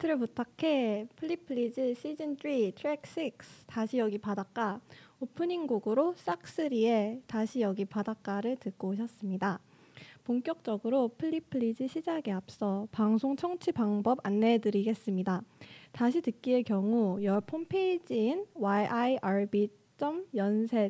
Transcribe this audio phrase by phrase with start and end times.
[0.00, 3.32] playlist를 부탁해 플리플리즈 시즌 3 트랙 6
[3.66, 4.80] 다시 여기 바닷가
[5.20, 9.60] 오프닝 곡으로 싹스리의 다시 여기 바닷가를 듣고 오셨습니다.
[10.24, 15.42] 본격적으로 플리플리즈 시작에 앞서 방송 청취 방법 안내해 드리겠습니다.
[15.92, 20.86] 다시 듣기의 경우 열배 홈페이지인 yirb.yonsei.ac.kr에서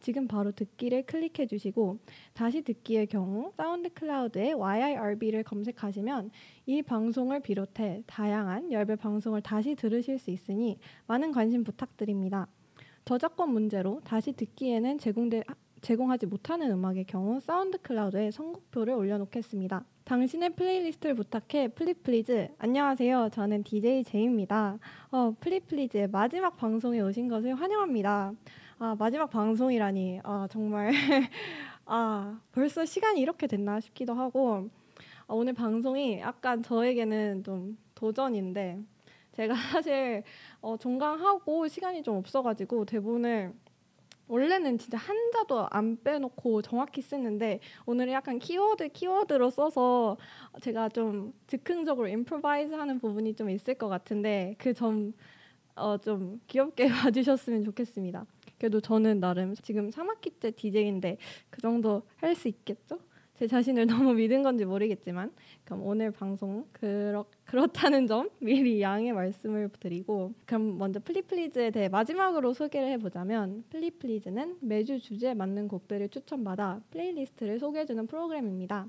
[0.00, 1.98] 지금 바로 듣기를 클릭해 주시고
[2.34, 6.30] 다시 듣기의 경우 SoundCloud에 YIRB를 검색하시면
[6.66, 12.46] 이 방송을 비롯해 다양한 열배 방송을 다시 들으실 수 있으니 많은 관심 부탁드립니다.
[13.04, 15.42] 저작권 문제로 다시 듣기에는 제공되,
[15.80, 19.84] 제공하지 못하는 음악의 경우 SoundCloud에 선곡표를 올려놓겠습니다.
[20.08, 22.48] 당신의 playlist를 부탁해 플리플리즈.
[22.56, 23.28] 안녕하세요.
[23.30, 24.78] 저는 DJ 제이입니다.
[25.10, 28.32] 어, 플리플리즈의 마지막 방송에 오신 것을 환영합니다.
[28.78, 30.20] 아, 마지막 방송이라니.
[30.24, 30.92] 아, 정말.
[31.84, 34.70] 아 벌써 시간이 이렇게 됐나 싶기도 하고.
[35.26, 38.80] 아, 오늘 방송이 약간 저에게는 좀 도전인데
[39.32, 40.22] 제가 사실
[40.62, 43.52] 어, 종강하고 시간이 좀 없어가지고 대본을
[44.28, 50.16] 원래는 진짜 한자도 안 빼놓고 정확히 쓰는데 오늘은 약간 키워드 키워드로 써서
[50.60, 55.12] 제가 좀 즉흥적으로 임프로바이즈 하는 부분이 좀 있을 것 같은데 그 점
[55.76, 58.26] 어, 좀 귀엽게 봐주셨으면 좋겠습니다.
[58.58, 61.18] 그래도 저는 나름 지금 3학기째 DJ인데
[61.50, 62.98] 그 정도 할 수 있겠죠?
[63.38, 65.32] 제 자신을 너무 믿은 건지 모르겠지만
[65.64, 72.52] 그럼 오늘 방송 그렇, 그렇다는 점 미리 양해 말씀을 드리고 그럼 먼저 플리플리즈에 대해 마지막으로
[72.52, 78.88] 소개를 해보자면 플리플리즈는 매주 주제에 맞는 곡들을 추천받아 playlist를 소개해주는 프로그램입니다.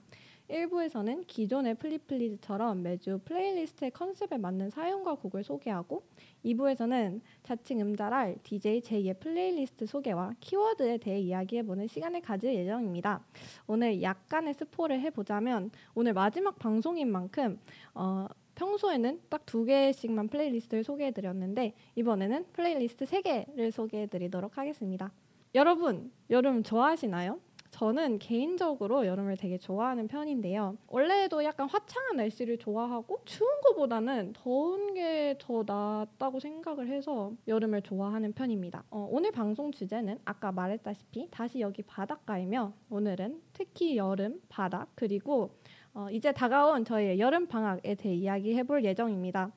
[0.49, 6.03] 1부에서는 기존의 플리플리즈처럼 매주 playlist의 컨셉에 맞는 사연과 곡을 소개하고
[6.45, 13.23] 2부에서는 자칭 음잘알 DJ 제이의 플레이리스트 소개와 키워드에 대해 이야기해보는 시간을 가질 예정입니다.
[13.67, 17.59] 오늘 약간의 스포를 해보자면 오늘 마지막 방송인 만큼
[17.93, 25.11] 어, 평소에는 딱 두 개씩만 플레이리스트를 소개해드렸는데 이번에는 플레이리스트 세 개를 소개해드리도록 하겠습니다.
[25.55, 27.39] 여러분 여름 좋아하시나요?
[27.71, 30.77] 저는 개인적으로 여름을 되게 좋아하는 편인데요.
[30.87, 38.33] 원래도 약간 화창한 날씨를 좋아하고 추운 것보다는 더운 게 더 낫다고 생각을 해서 여름을 좋아하는
[38.33, 38.83] 편입니다.
[38.89, 45.51] 어, 오늘 방송 주제는 아까 말했다시피 다시 여기 바닷가이며 오늘은 특히 여름, 바다 그리고
[45.93, 49.51] 어, 이제 다가온 저희의 여름 방학에 대해 이야기해 볼 예정입니다.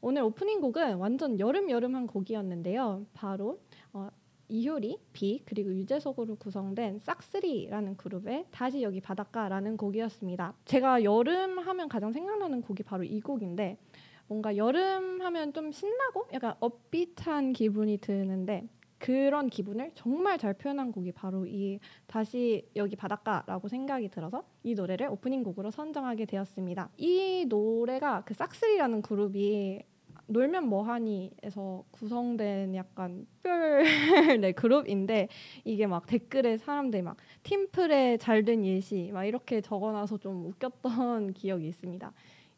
[0.00, 3.06] 오늘 오프닝 곡은 완전 여름 여름한 곡이었는데요.
[3.14, 3.58] 바로
[3.92, 4.08] 어,
[4.48, 10.54] 이효리, 비 그리고 유재석으로 구성된 싹쓰리라는 그룹의 다시 여기 바닷가라는 곡이었습니다.
[10.64, 13.78] 제가 여름 하면 가장 생각나는 곡이 바로 이 곡인데
[14.26, 18.68] 뭔가 여름 하면 좀 신나고 약간 업비트한 기분이 드는데
[18.98, 25.08] 그런 기분을 정말 잘 표현한 곡이 바로 이 다시 여기 바닷가라고 생각이 들어서 이 노래를
[25.08, 26.88] 오프닝 곡으로 선정하게 되었습니다.
[26.96, 29.82] 이 노래가 그 싹쓰리라는 그룹이
[30.26, 33.82] 놀면 뭐하니에서 구성된 약간 특별
[34.40, 35.28] 네, 그룹인데
[35.64, 42.12] 이게 막 댓글에 사람들이 막 팀플에 잘된 예시 막 이렇게 적어놔서 좀 웃겼던 기억이 있습니다.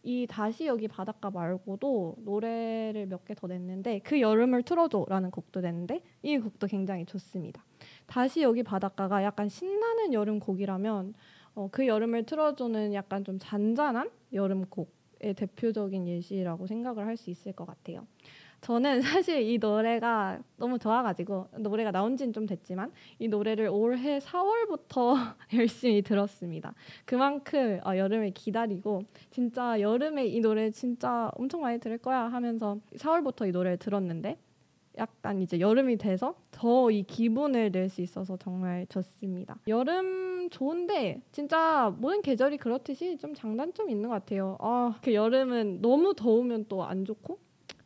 [0.05, 6.01] 이 다시 여기 바닷가 말고도 노래를 몇 개 더 냈는데 그 여름을 틀어줘라는 곡도 냈는데
[6.23, 7.65] 이 곡도 굉장히 좋습니다.
[8.07, 11.15] 다시 여기 바닷가가 약간 신나는 여름 곡이라면
[11.57, 17.53] 어, 그 여름을 틀어주는 약간 좀 잔잔한 여름 곡 대표적인 예시라고 생각을 할 수 있을
[17.53, 18.07] 것 같아요.
[18.63, 25.35] 저는 사실 이 노래가 너무 좋아가지고 노래가 나온 지는 좀 됐지만 이 노래를 올해 4월부터
[25.55, 26.75] 열심히 들었습니다.
[27.05, 33.49] 그만큼 어, 여름을 기다리고 진짜 여름에 이 노래 진짜 엄청 많이 들을 거야 하면서 4월부터
[33.49, 34.37] 이 노래를 들었는데
[34.99, 39.59] 약간 이제 여름이 돼서 더 이 기분을 낼 수 있어서 정말 좋습니다.
[39.69, 44.57] 여름 좋은데 진짜 모든 계절이 그렇듯이 좀 장단점이 있는 것 같아요.
[44.61, 47.39] 아, 그 여름은 너무 더우면 또 안 좋고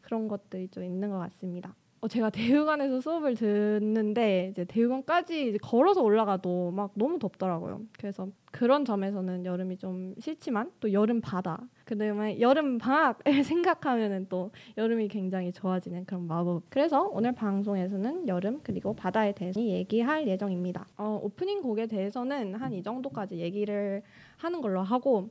[0.03, 1.75] 그런 것들이 좀 있는 것 같습니다.
[2.03, 2.31] 어, 제가
[2.81, 7.83] 대육원에서 수업을 듣는데 이제 대육원까지 이제 걸어서 올라가도 막 너무 덥더라고요.
[7.99, 15.09] 그래서 그런 점에서는 여름이 좀 싫지만 또 여름 바다 그다음에 여름 방학을 생각하면은 또 여름이
[15.09, 16.63] 굉장히 좋아지는 그런 마법.
[16.71, 20.87] 그래서 오늘 방송에서는 여름 그리고 바다에 대해서 얘기할 예정입니다.
[20.97, 24.03] 어, 오프닝 곡에 대해서는 한 이 정도까지 얘기를
[24.37, 25.29] 하는 걸로 하고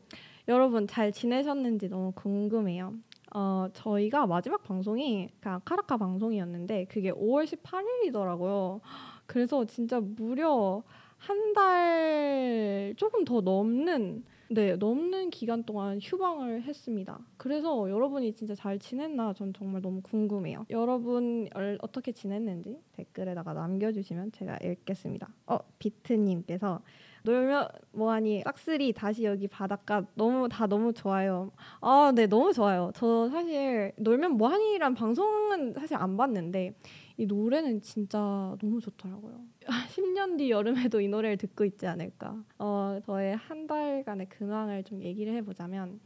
[0.49, 2.93] 여러분 잘 지내셨는지 너무 궁금해요.
[3.33, 8.79] 어, 저희가 마지막 방송이 카라카 방송이었는데 그게 5월 18일이더라고요.
[9.25, 10.83] 그래서 진짜 무려
[11.17, 17.19] 한 달 조금 더 넘는 네, 넘는 기간 동안 휴방을 했습니다.
[17.37, 20.65] 그래서 여러분이 진짜 잘 지냈나 전 정말 너무 궁금해요.
[20.71, 21.47] 여러분
[21.81, 25.29] 어떻게 지냈는지 댓글에다가 남겨주시면 제가 읽겠습니다.
[25.45, 26.81] 어, 비트님께서
[27.23, 31.51] 놀면 뭐하니 싹쓸이 다시 여기 바닷가 너무 다 너무 좋아요.
[31.81, 32.91] 아, 네, 너무 좋아요.
[32.95, 36.73] 저 사실 놀면 뭐하니란 방송은 사실 안 봤는데
[37.17, 38.17] 이 노래는 진짜
[38.61, 39.41] 너무 좋더라고요.
[39.95, 42.35] 10년 뒤 여름에도 이 노래를 듣고 있지 않을까.
[42.57, 45.99] 어, 저의 한 달간의 근황을 좀 얘기를 해보자면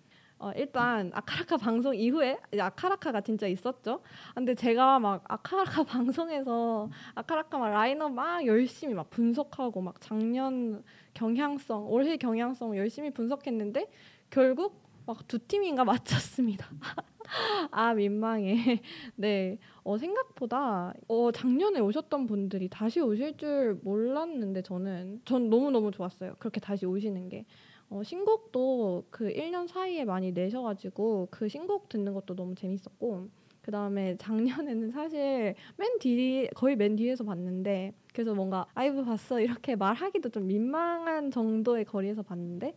[0.43, 4.01] 어, 일단 아카라카 방송 이후에 아카라카가 진짜 있었죠.
[4.35, 10.83] 근데 제가 막 아카라카 방송에서 아카라카 막 라인업 막 열심히 막 분석하고 막 작년
[11.13, 13.87] 경향성, 올해 경향성 열심히 분석했는데
[14.29, 16.67] 결국 막 두 팀인가 맞췄습니다.
[17.71, 18.81] 아 민망해.
[19.15, 25.91] 네, 어, 생각보다 어, 작년에 오셨던 분들이 다시 오실 줄 몰랐는데 저는 전 너무 너무
[25.91, 26.35] 좋았어요.
[26.39, 27.45] 그렇게 다시 오시는 게.
[27.89, 33.29] 어, 신곡도 그 1년 사이에 많이 내셔가지고 그 신곡 듣는 것도 너무 재밌었고
[33.63, 39.75] 그 다음에 작년에는 사실 맨 뒤, 거의 맨 뒤에서 봤는데 그래서 뭔가 아이브 봤어 이렇게
[39.75, 42.75] 말하기도 좀 민망한 정도의 거리에서 봤는데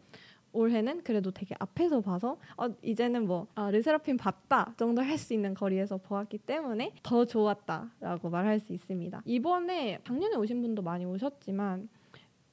[0.52, 5.54] 올해는 그래도 되게 앞에서 봐서 어, 이제는 뭐 아, 르세라핌 봤다 정도 할 수 있는
[5.54, 9.22] 거리에서 보았기 때문에 더 좋았다라고 말할 수 있습니다.
[9.24, 11.88] 이번에 작년에 오신 분도 많이 오셨지만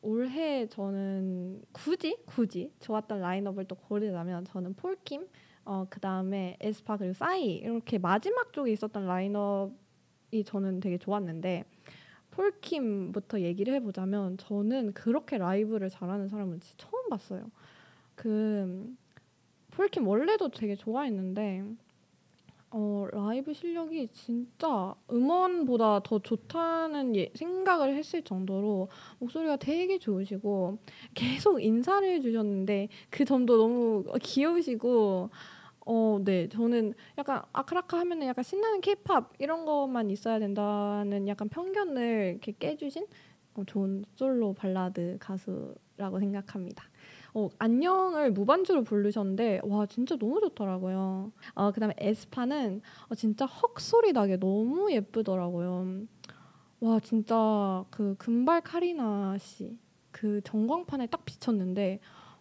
[0.01, 5.27] 올해 저는 굳이 굳이 좋았던 라인업을 또 고르자면 저는 폴킴
[5.65, 11.63] 어, 그 다음에 에스파 그리고 싸이 이렇게 마지막 쪽에 있었던 라인업이 저는 되게 좋았는데
[12.31, 17.49] 폴킴부터 얘기를 해보자면 저는 그렇게 라이브를 잘하는 사람은 처음 봤어요.
[18.15, 18.93] 그
[19.71, 21.63] 폴킴 원래도 되게 좋아했는데
[22.75, 28.89] 어, 라이브 실력이 진짜 음원보다 더 좋다는 예, 생각을 했을 정도로
[29.19, 30.79] 목소리가 되게 좋으시고
[31.13, 35.29] 계속 인사를 해주셨는데 그 점도 너무 귀여우시고
[35.85, 36.49] 어, 네.
[36.49, 43.05] 저는 약간 아크라카 하면은 약간 신나는 케이팝 이런 것만 있어야 된다는 약간 편견을 이렇게 깨주신
[43.53, 46.85] 어, 좋은 솔로 발라드 가수라고 생각합니다.
[47.35, 51.31] 어, 안녕을 무반주로 부르셨는데 와 진짜 너무 좋더라고요.
[51.55, 56.05] 어, 그다음에 에스파는 어, 진짜 헉 소리 나게 너무 예쁘더라고요.
[56.81, 59.77] 와 진짜 그 금발 카리나 씨
[60.11, 61.99] 그 전광판에 딱 비쳤는데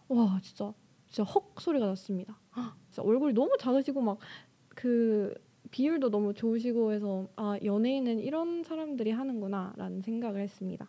[0.09, 0.73] 와 진짜
[1.07, 2.39] 진짜 헉 소리가 났습니다.
[2.91, 4.17] 진짜 얼굴이 너무 작으시고 막
[4.75, 5.33] 그
[5.71, 10.87] 비율도 너무 좋으시고 해서 아 연예인은 이런 사람들이 하는구나라는 생각을 했습니다.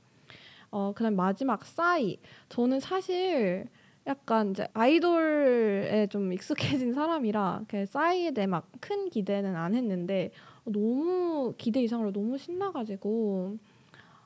[0.71, 2.19] 어 그다음 마지막 싸이
[2.49, 3.69] 저는 사실
[4.07, 10.31] 약간 이제 아이돌에 좀 익숙해진 사람이라 그 싸이에 대해 막 큰 기대는 안 했는데
[10.65, 13.57] 너무 기대 이상으로 너무 신나가지고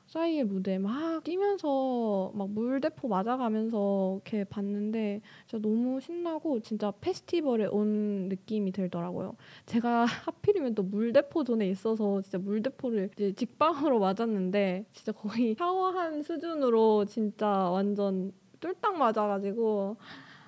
[0.07, 8.27] 싸이의 무대 막 뛰면서 막 물대포 맞아가면서 이렇게 봤는데 진짜 너무 신나고 진짜 페스티벌에 온
[8.29, 9.35] 느낌이 들더라고요.
[9.67, 17.05] 제가 하필이면 또 물대포 존에 있어서 진짜 물대포를 이제 직방으로 맞았는데 진짜 거의 샤워한 수준으로
[17.05, 19.97] 진짜 완전 뚫딱 맞아가지고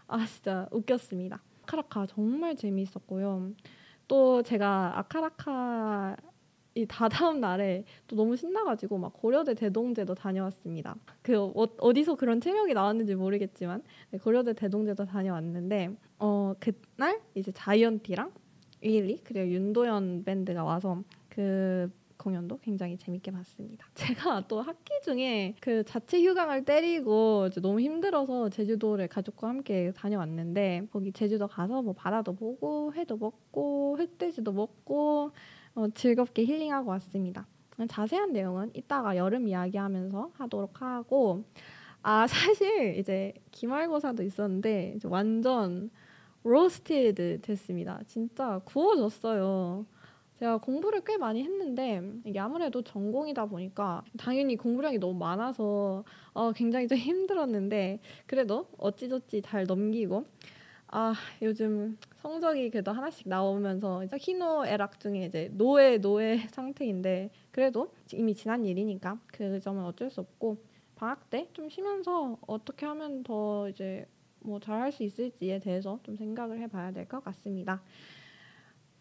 [0.07, 1.41] 아 진짜 웃겼습니다.
[1.63, 3.51] 아카라카 정말 재미있었고요.
[4.07, 6.17] 또 제가 아카라카
[6.73, 10.95] 이 다다음 날에 또 너무 신나가지고 막 고려대 대동제도 다녀왔습니다.
[11.21, 15.89] 그 어, 디서 그런 체력이 나왔는지 모르겠지만 네, 고려대 대동제도 다녀왔는데
[16.19, 18.31] 어 그날 이제 자이언티랑
[18.81, 21.91] 윌리 그리고 윤도현 밴드가 와서 그
[22.21, 23.87] 공연도 굉장히 재밌게 봤습니다.
[23.95, 31.11] 제가 또 학기 중에 그 자체 휴강을 때리고 너무 힘들어서 제주도를 가족과 함께 다녀왔는데 거기
[31.11, 35.31] 제주도 가서 뭐 바다도 보고 회도 먹고 흑돼지도 먹고
[35.73, 37.47] 어, 즐겁게 힐링하고 왔습니다.
[37.87, 41.43] 자세한 내용은 이따가 여름 이야기하면서 하도록 하고
[42.03, 45.89] 아 사실 이제 기말고사도 있었는데 완전
[46.43, 47.99] roasted 됐습니다.
[48.05, 49.85] 진짜 구워졌어요.
[50.41, 56.87] 제가 공부를 꽤 많이 했는데 이게 아무래도 전공이다 보니까 당연히 공부량이 너무 많아서 어, 굉장히
[56.87, 60.25] 좀 힘들었는데 그래도 어찌저찌 잘 넘기고
[60.87, 68.65] 아 요즘 성적이 그래도 하나씩 나오면서 희노애락 중에 이제 노예 노예 상태인데 그래도 이미 지난
[68.65, 70.57] 일이니까 그 점은 어쩔 수 없고
[70.95, 74.07] 방학 때 좀 쉬면서 어떻게 하면 더 이제
[74.39, 77.83] 뭐 잘할 수 있을지에 대해서 좀 생각을 해봐야 될 것 같습니다.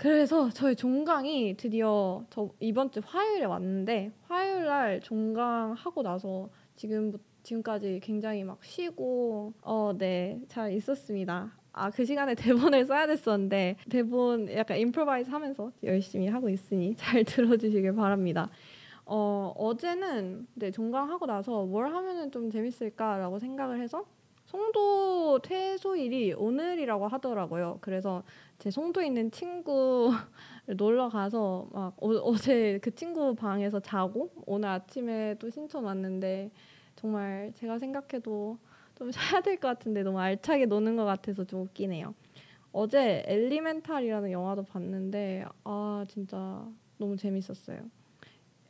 [0.00, 7.12] 그래서 저희 종강이 드디어 저 이번 주 화요일에 왔는데 화요일 날 종강 하고 나서 지금
[7.42, 11.52] 지금까지 굉장히 막 쉬고 어네잘 있었습니다.
[11.72, 17.92] 아 그 시간에 대본을 써야 됐었는데 대본 약간 임프로바이즈 하면서 열심히 하고 있으니 잘 들어주시길
[17.94, 18.48] 바랍니다.
[19.04, 24.06] 어 어제는 네 종강하고 나서 뭘 하면은 좀 재밌을까라고 생각을 해서
[24.46, 27.78] 송도 퇴소일이 오늘이라고 하더라고요.
[27.82, 28.24] 그래서
[28.60, 30.12] 제 송도에 있는 친구
[30.66, 36.50] 놀러 가서 막 어, 제그 친구 방에서 자고 오늘 아침에 또 신청 왔는데
[36.94, 38.58] 정말 제가 생각해도
[38.96, 42.14] 좀 쉬어야 될 것 같은데 너무 알차게 노는 것 같아서 좀 웃기네요.
[42.72, 46.62] 어제 엘리멘탈이라는 영화도 봤는데 아 진짜
[46.98, 47.80] 너무 재밌었어요.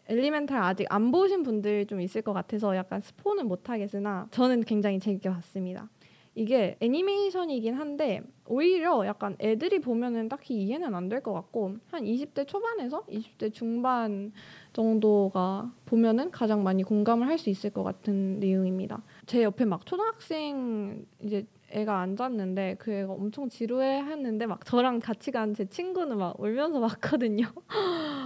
[0.06, 5.00] 엘리멘탈 아직 안 보신 분들 좀 있을 것 같아서 약간 스포는 못 하겠으나 저는 굉장히
[5.00, 5.88] 재밌게 봤습니다.
[6.34, 12.46] 이게 애니메이션이긴 한데 오히려 약간 애들이 보면은 딱히 이해는 안 될 것 같고 한 20대
[12.46, 14.32] 초반에서 20대 중반
[14.72, 19.02] 정도가 보면은 가장 많이 공감을 할 수 있을 것 같은 내용입니다.
[19.26, 25.54] 제 옆에 막 초등학생 이제 애가 앉았는데 그 애가 엄청 지루해했는데 막 저랑 같이 간
[25.54, 26.80] 제 친구는 막 울면서
[27.18, 27.46] 봤거든요.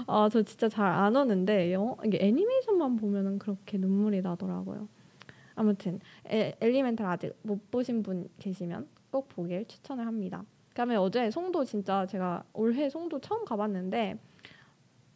[0.06, 4.88] 아 저 진짜 잘 안 오는데 영어 이게 애니메이션만 보면은 그렇게 눈물이 나더라고요.
[5.54, 10.44] 아무튼 에, 엘리멘탈 아직 못 보신 분 계시면 꼭 보길 추천을 합니다.
[10.70, 14.18] 그다음에 어제 송도 진짜 제가 올해 송도 처음 가봤는데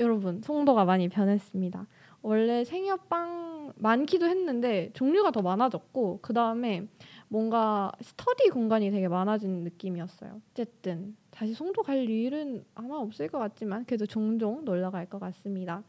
[0.00, 1.86] 여러분 송도가 많이 변했습니다.
[2.22, 6.86] 원래 생협방 많기도 했는데 종류가 더 많아졌고 그 다음에
[7.28, 10.40] 뭔가 스터디 공간이 되게 많아진 느낌이었어요.
[10.52, 15.82] 어쨌든 다시 송도 갈 일은 아마 없을 것 같지만 그래도 종종 놀러 갈 것 같습니다.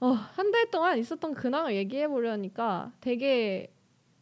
[0.00, 3.70] 어, 한 달 동안 있었던 근황을 얘기해 보려니까 되게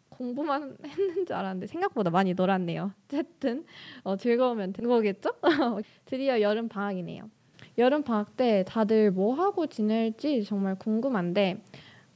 [0.08, 2.92] 공부만 했는 줄 알았는데 생각보다 많이 놀았네요.
[3.06, 3.64] 어쨌든
[4.02, 5.30] 어, 즐거우면 된 거겠죠?
[6.06, 7.28] 드디어 여름 방학이네요.
[7.78, 11.62] 여름 방학 때 다들 뭐 하고 지낼지 정말 궁금한데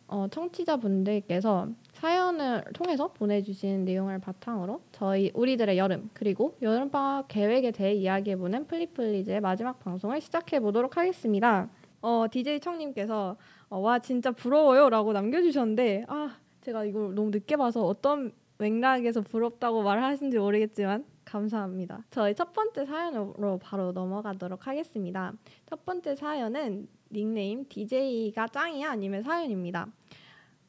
[0.08, 8.66] 어, 청취자분들께서 사연을 통해서 보내주신 내용을 바탕으로 저희 우리들의 여름 그리고 여름방학 계획에 대해 이야기해보는
[8.66, 11.68] 플리플리즈의 마지막 방송을 시작해 보도록 하겠습니다.
[12.02, 13.36] 어, DJ 청님께서
[13.68, 20.38] 어, 와 진짜 부러워요라고 남겨주셨는데 아 제가 이걸 너무 늦게 봐서 어떤 맥락에서 부럽다고 말하신지
[20.38, 22.04] 모르겠지만 감사합니다.
[22.10, 25.32] 저희 첫 번째 사연으로 바로 넘어가도록 하겠습니다.
[25.66, 29.88] 첫 번째 사연은 닉네임 DJ가 짱이야 아니면 사연입니다.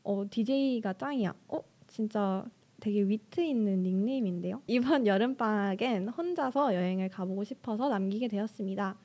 [0.04, 1.34] 어, DJ가 짱이야.
[1.50, 2.46] 어, 진짜
[2.80, 4.62] 되게 위트 있는 닉네임인데요.
[4.68, 8.98] 이번 여름방학엔 혼자서 여행을 가보고 싶어서 남기게 되었습니다.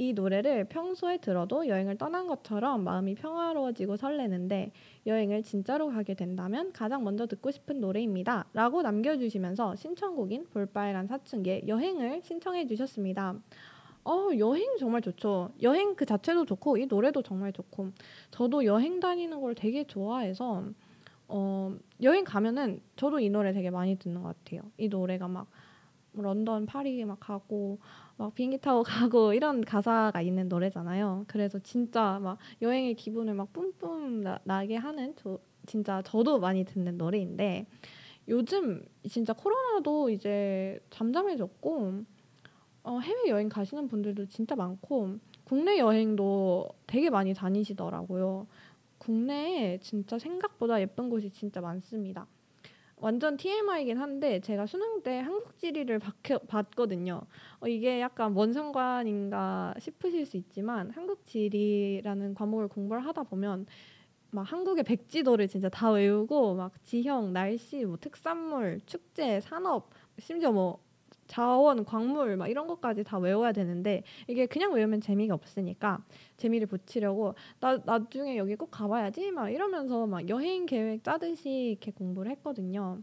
[0.00, 4.72] 이 노래를 평소에 들어도 여행을 떠난 것처럼 마음이 평화로워지고 설레는데
[5.04, 8.46] 여행을 진짜로 가게 된다면 가장 먼저 듣고 싶은 노래입니다.
[8.54, 13.34] 라고 남겨주시면서 신청곡인 볼빨간 사춘기의 여행을 신청해 주셨습니다.
[14.04, 15.50] 어, 여행 정말 좋죠.
[15.60, 17.90] 여행 그 자체도 좋고 이 노래도 정말 좋고
[18.30, 20.64] 저도 여행 다니는 걸 되게 좋아해서
[21.28, 24.62] 어, 여행 가면은 저도 이 노래 되게 많이 듣는 것 같아요.
[24.78, 25.46] 이 노래가 막
[26.14, 27.78] 런던, 파리 막 가고
[28.20, 31.24] 막 비행기 타고 가고 이런 가사가 있는 노래잖아요.
[31.26, 36.98] 그래서 진짜 막 여행의 기분을 막 뿜뿜 나, 게 하는 저, 진짜 저도 많이 듣는
[36.98, 37.64] 노래인데
[38.28, 42.04] 요즘 진짜 코로나도 이제 잠잠해졌고
[42.82, 48.46] 어, 해외 여행 가시는 분들도 진짜 많고 국내 여행도 되게 많이 다니시더라고요.
[48.98, 52.26] 국내에 진짜 생각보다 예쁜 곳이 진짜 많습니다.
[53.00, 55.98] 완전 TMI이긴 한데 제가 수능 때 한국 지리를
[56.48, 57.22] 봤거든요.
[57.60, 63.66] 어, 이게 약간 뭔 상관인가 싶으실 수 있지만 한국 지리라는 과목을 공부를 하다 보면
[64.32, 70.78] 막 한국의 백지도를 진짜 다 외우고 막 지형, 날씨, 뭐 특산물, 축제, 산업, 심지어 뭐
[71.30, 76.04] 자원, 광물 막 이런 것까지 다 외워야 되는데 이게 그냥 외우면 재미가 없으니까
[76.36, 82.32] 재미를 붙이려고 나 나중에 여기 꼭 가봐야지 막 이러면서 막 여행 계획 짜듯이 이렇게 공부를
[82.32, 82.98] 했거든요.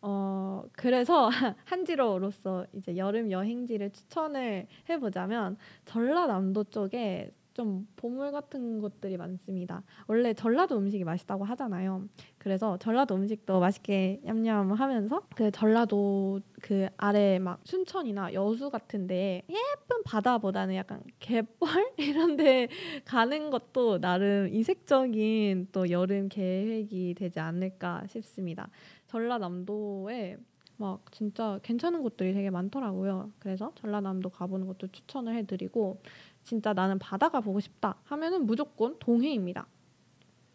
[0.00, 1.28] 어 그래서
[1.66, 9.82] 한지로로서 이제 여름 여행지를 추천을 해보자면 전라남도 쪽에 좀 보물 같은 것들이 많습니다.
[10.06, 12.08] 원래 전라도 음식이 맛있다고 하잖아요.
[12.38, 20.74] 그래서 전라도 음식도 맛있게 냠냠하면서 그 전라도 그 아래 막 순천이나 여수 같은데 예쁜 바다보다는
[20.74, 22.68] 약간 갯벌 이런데
[23.04, 28.68] 가는 것도 나름 이색적인 또 여름 계획이 되지 않을까 싶습니다.
[29.08, 30.38] 전라남도에
[30.82, 33.30] 막 진짜 괜찮은 곳들이 되게 많더라고요.
[33.38, 36.00] 그래서 전라남도 가보는 것도 추천을 해드리고
[36.42, 39.66] 진짜 나는 바다가 보고 싶다 하면은 무조건 동해입니다.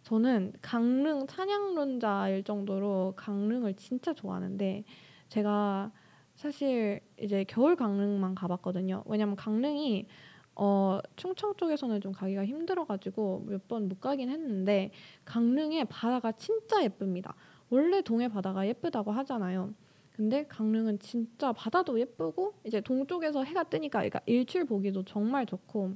[0.03, 4.83] 저는 강릉 찬양론자일 정도로 강릉을 진짜 좋아하는데
[5.29, 5.91] 제가
[6.35, 9.03] 사실 이제 겨울 강릉만 가봤거든요.
[9.05, 10.07] 왜냐면 강릉이
[10.55, 14.91] 어, 충청 쪽에서는 좀 가기가 힘들어가지고 몇 번 못 가긴 했는데
[15.25, 17.35] 강릉의 바다가 진짜 예쁩니다.
[17.69, 19.73] 원래 동해 바다가 예쁘다고 하잖아요.
[20.17, 25.95] 근데 강릉은 진짜 바다도 예쁘고 이제 동쪽에서 해가 뜨니까 그러니까 일출 보기도 정말 좋고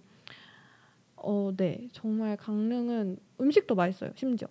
[1.16, 1.88] 어, 네.
[1.92, 4.12] 정말 강릉은 음식도 맛있어요.
[4.16, 4.48] 심지어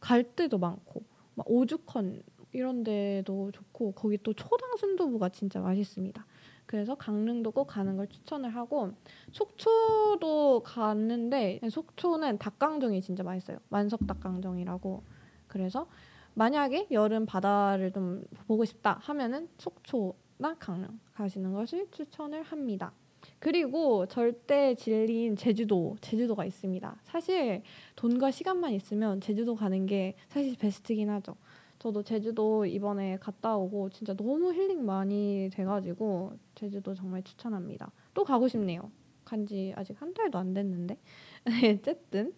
[0.00, 1.04] 갈 데도 많고
[1.36, 6.26] 막 오죽헌 이런 데도 좋고 거기 또 초당 순두부가 진짜 맛있습니다.
[6.66, 8.90] 그래서 강릉도 꼭 가는 걸 추천을 하고
[9.30, 13.58] 속초도 갔는데 속초는 닭강정이 진짜 맛있어요.
[13.68, 15.04] 만석 닭강정이라고.
[15.46, 15.86] 그래서
[16.34, 22.92] 만약에 여름 바다를 좀 보고 싶다 하면은 속초나 강릉 가시는 것을 추천을 합니다.
[23.38, 26.96] 그리고 절대 진리인 제주도, 제주도가 있습니다.
[27.04, 27.62] 사실
[27.96, 31.36] 돈과 시간만 있으면 제주도 가는 게 사실 베스트긴 하죠.
[31.78, 37.90] 저도 제주도 이번에 갔다 오고 진짜 너무 힐링 많이 돼가지고 제주도 정말 추천합니다.
[38.14, 38.90] 또 가고 싶네요.
[39.24, 40.98] 간지 아직 한 달도 안 됐는데
[41.80, 42.32] 어쨌든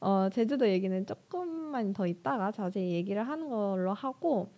[0.00, 4.50] 어, 제주도 얘기는 조금만 더 있다가 자세히 얘기를 하는 걸로 하고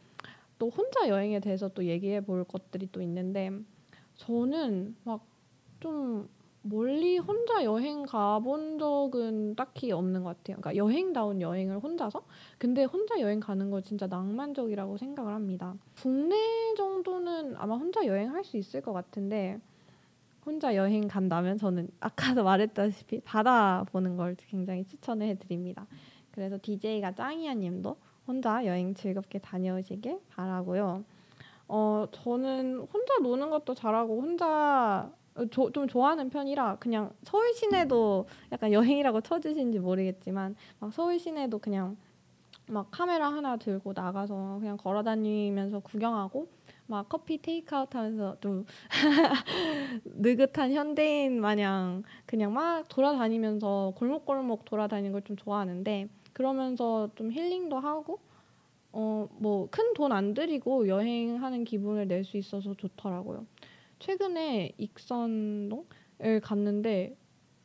[0.59, 3.51] 또 혼자 여행에 대해서 또 얘기해 볼 것들이 또 있는데
[4.17, 5.39] 저는 막
[5.81, 6.29] 좀
[6.63, 10.57] 멀리 혼자 여행 가본 적은 딱히 없는 것 같아요.
[10.61, 12.23] 그러니까 여행다운 여행을 혼자서
[12.59, 15.75] 근데 혼자 여행 가는 거 진짜 낭만적이라고 생각을 합니다.
[15.97, 16.37] 국내
[16.77, 19.61] 정도는 아마 혼자 여행할 수 있을 것 같은데
[20.45, 25.87] 혼자 여행 간다면 저는 아까도 말했다시피 바다 보는 걸 굉장히 추천을 해드립니다.
[26.31, 31.05] 그래서 DJ가 짱이야 님도 혼자 여행 즐겁게 다녀오시길 바라고요.
[31.69, 35.11] 어, 저는 혼자 노는 것도 잘하고 혼자
[35.51, 41.97] 조, 좀 좋아하는 편이라 그냥 서울 시내도 약간 여행이라고 쳐주신지 모르겠지만 막 서울 시내도 그냥
[42.67, 46.49] 막 카메라 하나 들고 나가서 그냥 걸어 다니면서 구경하고
[46.89, 48.65] 막 커피 테이크아웃 하면서 좀
[50.05, 58.19] 느긋한 현대인 마냥 그냥 막 돌아다니면서 골목골목 돌아다니는 걸 좀 좋아하는데 그러면서 좀 힐링도 하고
[58.93, 63.47] 어 뭐 큰 돈 안 들이고 여행하는 기분을 낼 수 있어서 좋더라고요.
[63.99, 67.17] 최근에 익선동을 갔는데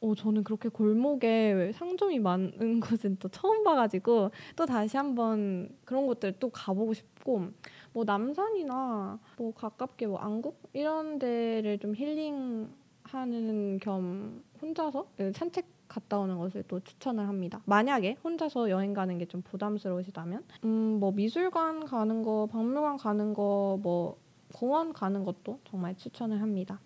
[0.01, 6.33] 어, 저는 그렇게 골목에 상점이 많은 곳은 또 처음 봐가지고 또 다시 한번 그런 곳들
[6.39, 7.51] 또 가보고 싶고
[7.93, 16.37] 뭐 남산이나 뭐 가깝게 뭐 안국 이런 데를 좀 힐링하는 겸 혼자서 산책 갔다 오는
[16.39, 17.61] 것을 또 추천을 합니다.
[17.65, 23.77] 만약에 혼자서 여행 가는 게 좀 부담스러우시다면, 음, 뭐 미술관 가는 거, 박물관 가는 거,
[23.81, 24.17] 뭐
[24.53, 26.79] 공원 가는 것도 정말 추천을 합니다.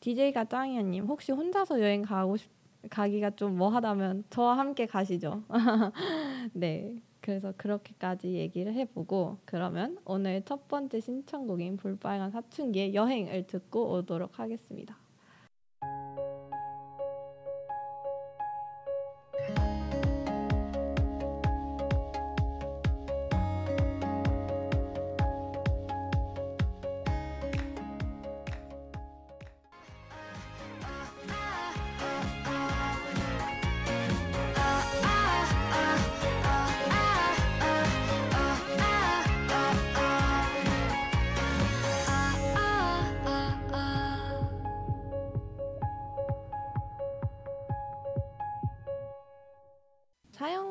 [0.00, 2.50] DJ가 짱이야 님, 혹시 혼자서 여행 가고 싶,
[2.90, 5.42] 가기가 좀 뭐하다면 저와 함께 가시죠.
[6.52, 6.96] 네.
[7.24, 14.98] 그래서 그렇게까지 얘기를 해보고 그러면 오늘 첫 번째 신청곡인 불빨간 사춘기의 여행을 듣고 오도록 하겠습니다.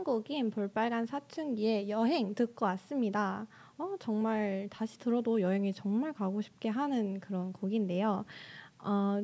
[0.03, 3.47] 사연곡인 볼빨간 사춘기의 여행 듣고 왔습니다.
[3.77, 8.25] 어, 정말 다시 들어도 여행이 정말 가고 싶게 하는 그런 곡인데요.
[8.79, 9.21] 어,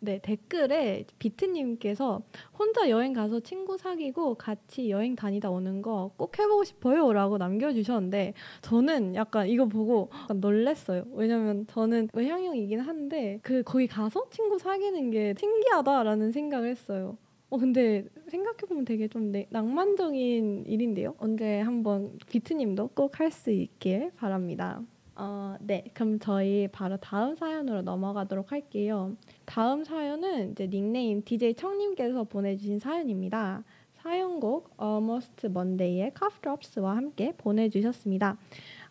[0.00, 2.22] 네, 댓글에 비트님께서
[2.56, 8.34] 혼자 여행 가서 친구 사귀고 같이 여행 다니다 오는 거 꼭 해보고 싶어요 라고 남겨주셨는데
[8.62, 11.04] 저는 약간 이거 보고 놀랬어요.
[11.14, 17.16] 왜냐면 저는 외향형이긴 한데 그 거기 가서 친구 사귀는 게 신기하다라는 생각을 했어요.
[17.50, 21.14] 어 근데 생각해 보면 되게 좀 네, 낭만적인 일인데요.
[21.18, 24.82] 언제 한번 비트님도 꼭 할 수 있길 바랍니다.
[25.16, 29.16] 어, 네, 그럼 저희 바로 다음 사연으로 넘어가도록 할게요.
[29.46, 33.64] 다음 사연은 이제 닉네임 DJ 청님께서 보내주신 사연입니다.
[33.94, 38.36] 사연곡 Almost Monday의 Cough Drops와 함께 보내주셨습니다.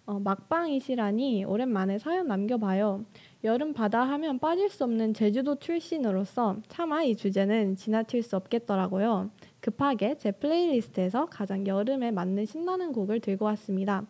[0.07, 3.03] 어, 막방이시라니 오랜만에 사연 남겨봐요.
[3.43, 9.29] 여름 바다 하면 빠질 수 없는 제주도 출신으로서 차마 이 주제는 지나칠 수 없겠더라고요.
[9.59, 14.05] 급하게 제 플레이리스트에서 가장 여름에 맞는 신나는 곡을 들고 왔습니다.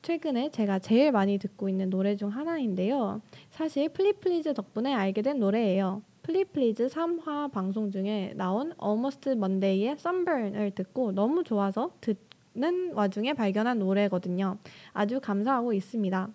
[0.00, 3.20] 최근에 제가 제일 많이 듣고 있는 노래 중 하나인데요.
[3.50, 6.00] 사실 플리플리즈 덕분에 알게 된 노래예요.
[6.22, 14.56] 플리플리즈 3화 방송 중에 나온 Almost Monday의 Sunburn을 듣고 너무 좋아서 듣는 와중에 발견한 노래거든요.
[14.94, 16.28] 아주 감사하고 있습니다.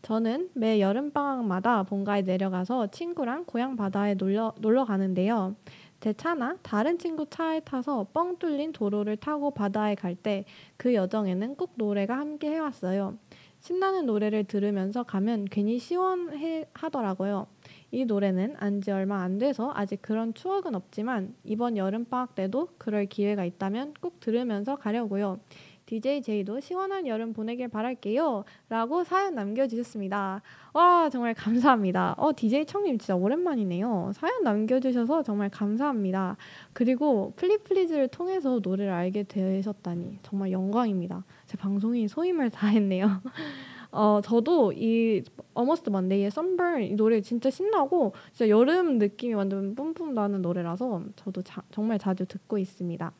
[0.00, 5.54] 저는 매 여름방학마다 본가에 내려가서 친구랑 고향 바다에 놀러, 놀러 가는데요.
[6.00, 10.44] 제 차나 다른 친구 차에 타서 뻥 뚫린 도로를 타고 바다에 갈 때
[10.76, 13.16] 그 여정에는 꼭 노래가 함께 해왔어요.
[13.60, 17.46] 신나는 노래를 들으면서 가면 괜히 시원해 하더라고요.
[17.94, 23.04] 이 노래는 안지 얼마 안 돼서 아직 그런 추억은 없지만 이번 여름 방학 때도 그럴
[23.04, 25.38] 기회가 있다면 꼭 들으면서 가려고요.
[25.84, 28.44] DJ 제이도 시원한 여름 보내길 바랄게요.
[28.70, 30.40] 라고 사연 남겨주셨습니다.
[30.72, 32.14] 와, 정말 감사합니다.
[32.16, 34.12] 어, DJ 청님 진짜 오랜만이네요.
[34.14, 36.38] 사연 남겨주셔서 정말 감사합니다.
[36.72, 41.24] 그리고 플리플리즈를 통해서 노래를 알게 되셨다니 정말 영광입니다.
[41.44, 43.20] 제 방송이 소임을 다했네요.
[43.92, 45.22] 어 저도 이
[45.54, 51.42] Almost Monday의 Sunburn 이 노래 진짜 신나고 진짜 여름 느낌이 완전 뿜뿜 나는 노래라서 저도
[51.42, 53.12] 자, 정말 자주 듣고 있습니다.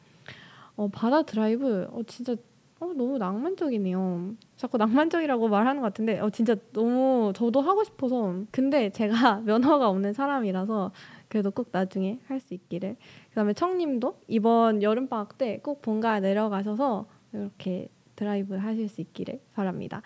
[0.77, 2.35] 어 바다 드라이브 어 진짜
[2.81, 4.35] 어 너무 낭만적이네요.
[4.57, 10.13] 자꾸 낭만적이라고 말하는 것 같은데 어 진짜 너무 저도 하고 싶어서 근데 제가 면허가 없는
[10.15, 10.91] 사람이라서
[11.29, 12.97] 그래도 꼭 나중에 할 수 있기를.
[13.31, 20.03] 그다음에 청님도 이번 여름 방학 때 꼭 본가 내려가셔서 이렇게 드라이브 하실 수 있기를 바랍니다.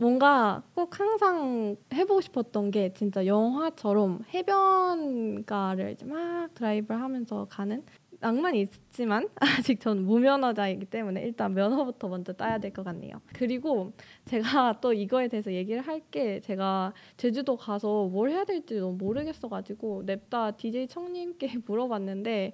[0.00, 7.84] 뭔가 꼭 항상 해보고 싶었던 게 진짜 영화처럼 해변가를 이제 막 드라이브를 하면서 가는
[8.20, 13.20] 낭만이 있지만 아직 전 무면허자이기 때문에 일단 면허부터 먼저 따야 될 것 같네요.
[13.34, 13.92] 그리고
[14.26, 20.04] 제가 또 이거에 대해서 얘기를 할 게 제가 제주도 가서 뭘 해야 될지 너무 모르겠어가지고
[20.06, 22.52] 냅다 DJ 청님께 물어봤는데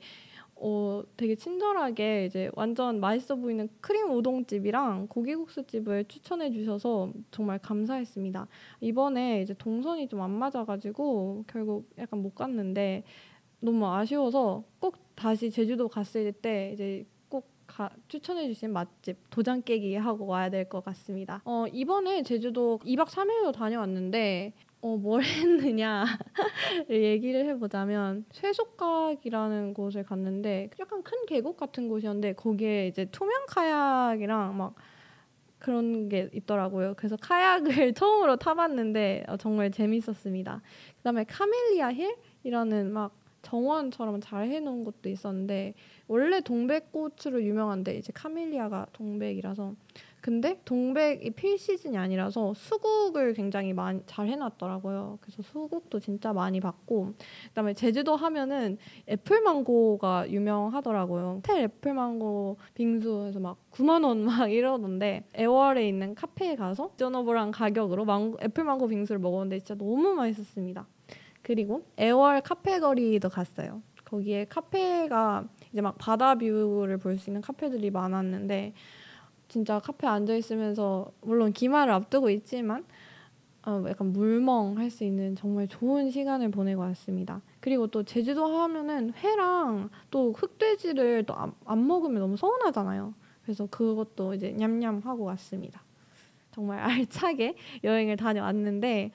[0.59, 8.49] 어 되게 친절하게 이제 완전 맛있어 보이는 크림 우동집이랑 고기국수집을 추천해 주셔서 정말 감사했습니다.
[8.81, 13.05] 이번에 이제 동선이 좀 안 맞아가지고 결국 약간 못 갔는데
[13.61, 19.95] 너무 아쉬워서 꼭 다시 제주도 갔을 때 이제 꼭 가, 추천해 주신 맛집 도장 깨기
[19.97, 21.43] 하고 와야 될 것 같습니다.
[21.45, 24.53] 어 이번에 제주도 2박 3일로 다녀왔는데
[24.87, 26.07] 어, 뭘 했느냐를
[26.91, 34.77] 얘기를 해보자면 쇠소깍이라는 곳을 갔는데 약간 큰 계곡 같은 곳이었는데 거기에 이제 투명 카약이랑 막
[35.59, 36.95] 그런 게 있더라고요.
[36.97, 40.63] 그래서 카약을 처음으로 타봤는데 어, 정말 재밌었습니다.
[40.99, 45.75] 그다음에 카멜리아 힐이라는 막 정원처럼 잘 해놓은 곳도 있었는데
[46.09, 49.75] 원래 동백꽃으로 유명한데 이제 camellia가 동백이라서
[50.21, 55.19] 근데 동백이 필 시즌이 아니라서 수국을 굉장히 많이 잘 해놨더라고요.
[55.21, 57.15] 그래서 수국도 진짜 많이 봤고
[57.49, 58.77] 그다음에 제주도 하면은
[59.09, 61.35] 애플망고가 유명하더라고요.
[61.37, 68.39] 호텔 애플망고 빙수에서 막 9만 원 막 이러던데 애월에 있는 카페에 가서 저너블한 가격으로 망고,
[68.43, 70.87] 애플망고 빙수를 먹었는데 진짜 너무 맛있었습니다.
[71.43, 73.83] 그리고 애월 카페 거리도 갔어요.
[74.07, 78.73] 거기에 카페가 이제 막 바다 뷰를 볼 수 있는 카페들이 많았는데
[79.49, 82.85] 진짜 카페 앉아 있으면서 물론 기말을 앞두고 있지만
[83.65, 87.43] 어, 약간 물멍할 수 있는 정말 좋은 시간을 보내고 왔습니다.
[87.61, 93.13] 그리고 또 제주도 하면은 회랑 또 흑돼지를 또 안 먹으면 너무 서운하잖아요.
[93.43, 95.83] 그래서 그것도 이제 냠냠 하고 왔습니다.
[96.53, 99.11] 정말 알차게 여행을 다녀왔는데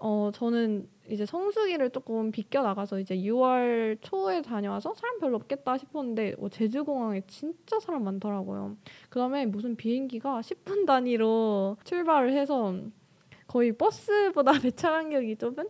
[0.00, 6.36] 어 저는 이제 성수기를 조금 비껴 나가서 이제 6월 초에 다녀와서 사람 별로 없겠다 싶었는데
[6.38, 8.76] 어, 제주 공항에 진짜 사람 많더라고요.
[9.10, 12.74] 그다음에 무슨 비행기가 10분 단위로 출발을 해서
[13.46, 15.68] 거의 버스보다 배차 간격이 좁은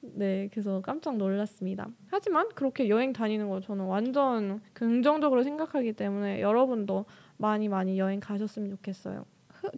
[0.00, 1.88] 네, 그래서 깜짝 놀랐습니다.
[2.08, 7.04] 하지만 그렇게 여행 다니는 거 저는 완전 긍정적으로 생각하기 때문에 여러분도
[7.36, 9.24] 많이 많이 여행 가셨으면 좋겠어요.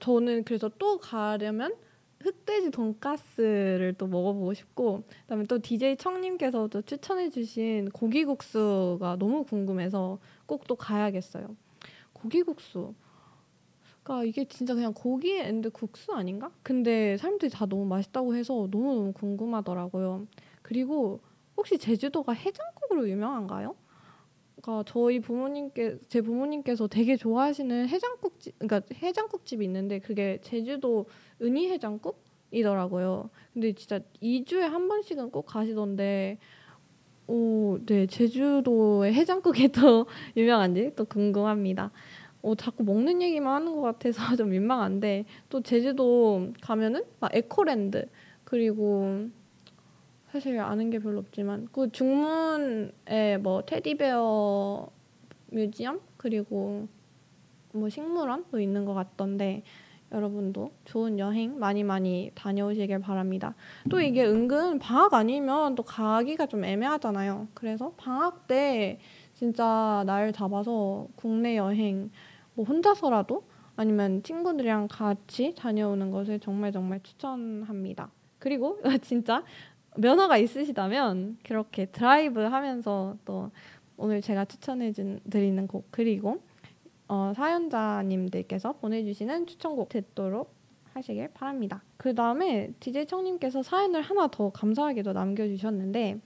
[0.00, 1.74] 저는 그래서 또 가려면
[2.24, 10.64] 흑돼지 돈가스를 또 먹어보고 싶고 그다음에 또 DJ 청님께서 도 추천해주신 고기국수가 너무 궁금해서 꼭
[10.66, 11.56] 또 가야겠어요.
[12.14, 12.94] 고기국수.
[14.02, 16.50] 그러니까 이게 진짜 그냥 고기 and 국수 아닌가?
[16.62, 20.26] 근데 사람들이 다 너무 맛있다고 해서 너무 너무 궁금하더라고요.
[20.62, 21.20] 그리고
[21.56, 23.76] 혹시 제주도가 해장국으로 유명한가요?
[24.64, 31.05] 그러니까 저희 부모님께 제 부모님께서 되게 좋아하시는 해장국집 그러니까 해장국집이 있는데 그게 제주도
[31.42, 33.29] 은희네 해장국이더라고요.
[33.53, 36.38] 근데 진짜 2주에 한 번씩은 꼭 가시던데
[37.27, 41.90] 오, 네, 제주도의 해장국이 또 유명한지 또 궁금합니다.
[42.40, 48.09] 어, 자꾸 먹는 얘기만 하는 것 같아서 좀 민망한데 또 제주도 가면은 막 에코랜드
[48.44, 49.29] 그리고
[50.34, 54.88] 사실 아는 게 별로 없지만 그 중문에 뭐 테디베어
[55.52, 56.88] 뮤지엄 그리고
[57.72, 59.62] 뭐 식물원도 있는 것 같던데
[60.10, 63.54] 여러분도 좋은 여행 많이 많이 다녀오시길 바랍니다.
[63.88, 67.46] 또 이게 은근 방학 아니면 또 가기가 좀 애매하잖아요.
[67.54, 68.98] 그래서 방학 때
[69.34, 72.10] 진짜 날 잡아서 국내 여행
[72.54, 73.44] 뭐 혼자서라도
[73.76, 78.10] 아니면 친구들이랑 같이 다녀오는 것을 정말 정말 추천합니다.
[78.40, 79.42] 그리고 진짜
[79.96, 83.50] 면허가 있으시다면 그렇게 드라이브 하면서 또
[83.96, 86.42] 오늘 제가 추천해 드리는 곡 그리고
[87.07, 90.54] 어, 사연자님들께서 보내주시는 추천곡 듣도록
[90.94, 91.83] 하시길 바랍니다.
[91.96, 96.20] 그 다음에 DJ 청님께서 사연을 하나 더 감사하게도 남겨주셨는데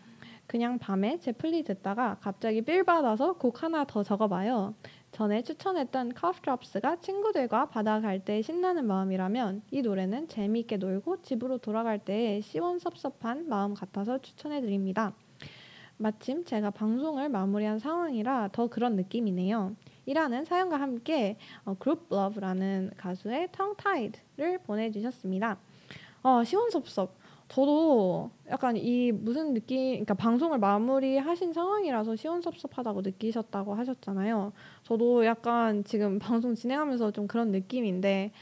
[0.47, 4.75] 그냥 밤에 제 플리 듣다가 갑자기 빌 받아서 곡 하나 더 적어봐요.
[5.11, 11.99] 전에 추천했던 Drops가 친구들과 바다 갈 때 신나는 마음이라면 이 노래는 재미있게 놀고 집으로 돌아갈
[11.99, 15.15] 때 시원섭섭한 마음 같아서 추천해 드립니다.
[15.97, 19.75] 마침 제가 방송을 마무리한 상황이라 더 그런 느낌이네요.
[20.07, 25.59] 이라는 사연과 함께 어, 그룹 러브라는 가수의 Tied를 보내주셨습니다.
[26.23, 27.15] 어, 시원섭섭.
[27.49, 34.53] 저도 약간 이 무슨 느낌, 그러니까 방송을 마무리하신 상황이라서 시원섭섭하다고 느끼셨다고 하셨잖아요.
[34.83, 38.33] 저도 약간 지금 방송 진행하면서 좀 그런 느낌인데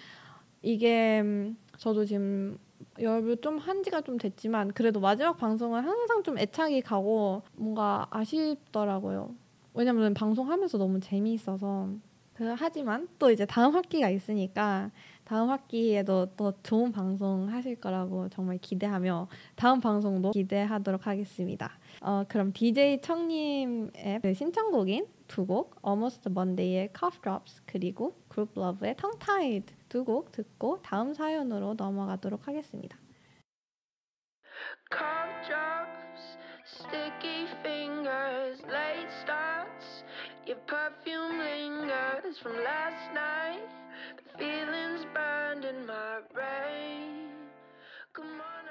[0.62, 2.58] 이게 음, 저도 지금
[3.00, 9.34] 열을 좀 한 지가 좀 됐지만 그래도 마지막 방송은 항상 좀 애착이 가고 뭔가 아쉽더라고요.
[9.74, 11.90] 왜냐면 방송하면서 너무 재미있어서
[12.34, 14.90] 그 하지만 또 이제 다음 학기가 있으니까
[15.26, 21.72] 다음 학기에도 또 좋은 방송 하실 거라고 정말 기대하며 다음 방송도 기대하도록 하겠습니다.
[22.00, 28.94] 어, 그럼 DJ 청님의 그 신청곡인 두 곡, Almost Monday의 Cough Drops 그리고 Group Love의
[28.96, 32.96] Tongue Tied 두 곡 듣고 다음 사연으로 넘어가도록 하겠습니다.
[34.88, 40.04] Cough drops, sticky fingers, late starts.
[40.46, 43.85] Your perfume lingers from last night.
[44.16, 47.30] The feelings burned in my brain.
[48.12, 48.65] Come on.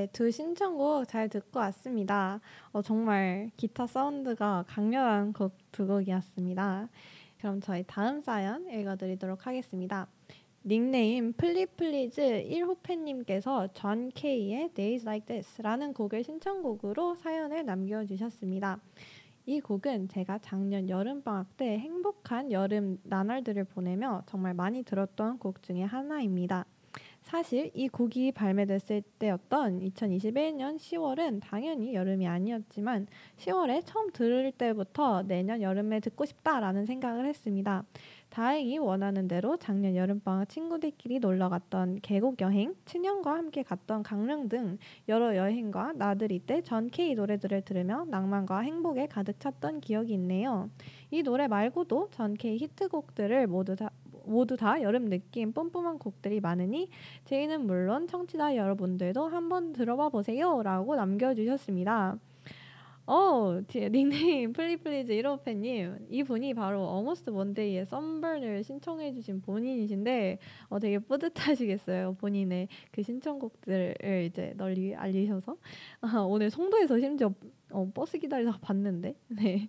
[0.00, 2.40] 네, 두 신청곡 잘 듣고 왔습니다.
[2.72, 6.88] 어, 정말 기타 사운드가 강렬한 곡 두 곡이었습니다.
[7.36, 10.06] 그럼 저희 다음 사연 읽어드리도록 하겠습니다.
[10.64, 18.80] 닉네임 플리플리즈 1호 팬님께서 전 K의 Days Like This라는 곡을 신청곡으로 사연을 남겨주셨습니다.
[19.44, 25.82] 이 곡은 제가 작년 여름방학 때 행복한 여름 나날들을 보내며 정말 많이 들었던 곡 중에
[25.82, 26.64] 하나입니다.
[27.30, 35.62] 사실 이 곡이 발매됐을 때였던 2021년 10월은 당연히 여름이 아니었지만 10월에 처음 들을 때부터 내년
[35.62, 37.84] 여름에 듣고 싶다라는 생각을 했습니다.
[38.30, 44.78] 다행히 원하는 대로 작년 여름방학 친구들끼리 놀러 갔던 계곡 여행, 친형과 함께 갔던 강릉 등
[45.08, 50.68] 여러 여행과 나들이 때 전 K 노래들을 들으며 낭만과 행복에 가득 찼던 기억이 있네요.
[51.12, 53.90] 이 노래 말고도 전 K 히트곡들을 모두 다
[54.24, 56.88] 모두 다 여름 느낌 뿜뿜한 곡들이 많으니
[57.24, 62.18] 제이는 물론 청취자 여러분들도 한번 들어봐 보세요라고 남겨주셨습니다.
[63.12, 66.06] 어, 닉네임 플리플리즈 1호팬님.
[66.10, 72.14] 이분이 바로 Almost Monday의 Sunburn을 신청해 주신 본인이신데 어, 되게 뿌듯하시겠어요.
[72.20, 75.56] 본인의 그 신청곡들을 이제 널리 알리셔서.
[76.02, 77.34] 아, 오늘 송도에서 심지어
[77.72, 79.68] 어, 버스 기다리다가 봤는데 네.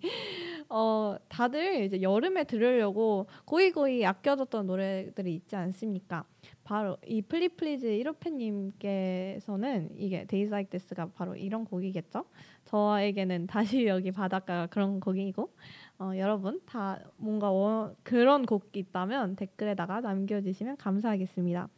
[0.68, 6.24] 어, 다들 이제 여름에 들으려고 고이 고이 아껴뒀던 노래들이 있지 않습니까?
[6.64, 12.24] 바로 이 플리플리즈 1호팬님께서는 이게 Days Like This가 바로 이런 곡이겠죠?
[12.64, 15.52] 저에게는 다시 여기 바닷가 그런 곡이고
[15.98, 21.68] 어, 여러분 다 뭔가 워, 그런 곡이 있다면 댓글에다가 남겨주시면 감사하겠습니다.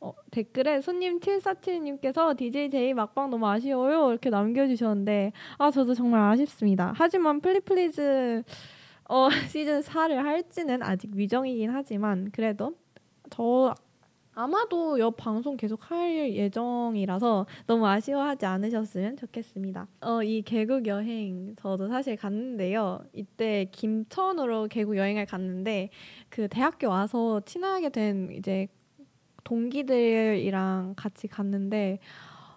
[0.00, 6.92] 어, 댓글에 손님 747님께서 DJ 제이 막방 너무 아쉬워요 이렇게 남겨주셨는데 아 저도 정말 아쉽습니다.
[6.96, 8.42] 하지만 플리플리즈
[9.08, 12.74] 어, 시즌 4를 할지는 아직 미정이긴 하지만 그래도
[13.28, 13.74] 저
[14.32, 19.88] 아마도 옆 방송 계속 할 예정이라서 너무 아쉬워하지 않으셨으면 좋겠습니다.
[20.00, 23.00] 어, 이 계곡 여행 저도 사실 갔는데요.
[23.12, 25.90] 이때 김천으로 계곡 여행을 갔는데
[26.30, 28.68] 그 대학교 와서 친하게 된 이제
[29.44, 31.98] 동기들이랑 같이 갔는데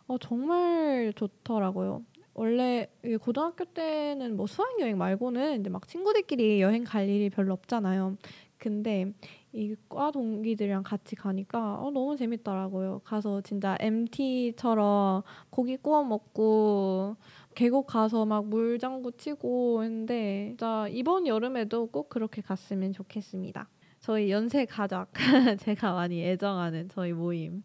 [0.08, 2.04] 어, 정말 좋더라고요.
[2.36, 2.88] 원래
[3.22, 8.18] 고등학교 때는 뭐 수학 여행 말고는 이제 막 친구들끼리 여행 갈 일이 별로 없잖아요.
[8.58, 9.14] 근데
[9.54, 13.02] 이 과 동기들이랑 같이 가니까 어, 너무 재밌더라고요.
[13.04, 17.16] 가서 진짜 MT처럼 고기 구워 먹고
[17.56, 23.70] 계곡 가서 막 물장구 치고 했는데 진짜 이번 여름에도 꼭 그렇게 갔으면 좋겠습니다.
[24.04, 25.14] 저희 연세 가작
[25.62, 27.64] 제가 많이 애정하는 저희 모임.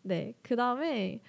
[0.00, 1.20] 네, 그 다음에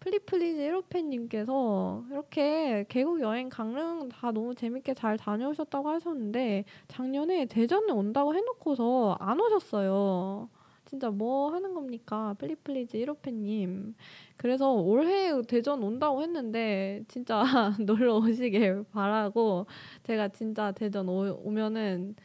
[0.00, 8.34] 플리플리즈 1호팬님께서 이렇게 계곡 여행 강릉 다 너무 재밌게 잘 다녀오셨다고 하셨는데 작년에 대전에 온다고
[8.34, 10.48] 해놓고서 안 오셨어요.
[10.84, 12.34] 진짜 뭐 하는 겁니까?
[12.38, 13.94] 플리플리즈 1호팬님.
[14.36, 17.44] 그래서 올해 대전 온다고 했는데 진짜
[17.86, 19.66] 놀러 오시길 바라고
[20.02, 22.16] 제가 진짜 대전 오, 오면은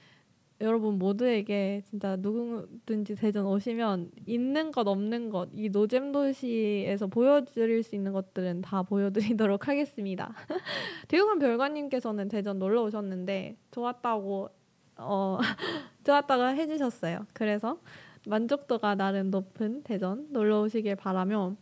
[0.61, 7.95] 여러분 모두에게 진짜 누구든지 대전 오시면 있는 것 없는 것 이 노잼 도시에서 보여드릴 수
[7.95, 10.33] 있는 것들은 다 보여드리도록 하겠습니다.
[11.07, 14.49] 대웅한 별관님께서는 대전 놀러 오셨는데 좋았다고
[14.97, 15.37] 어
[16.05, 17.25] 좋았다고 해주셨어요.
[17.33, 17.79] 그래서
[18.25, 21.55] 만족도가 나름 높은 대전 놀러 오시길 바라며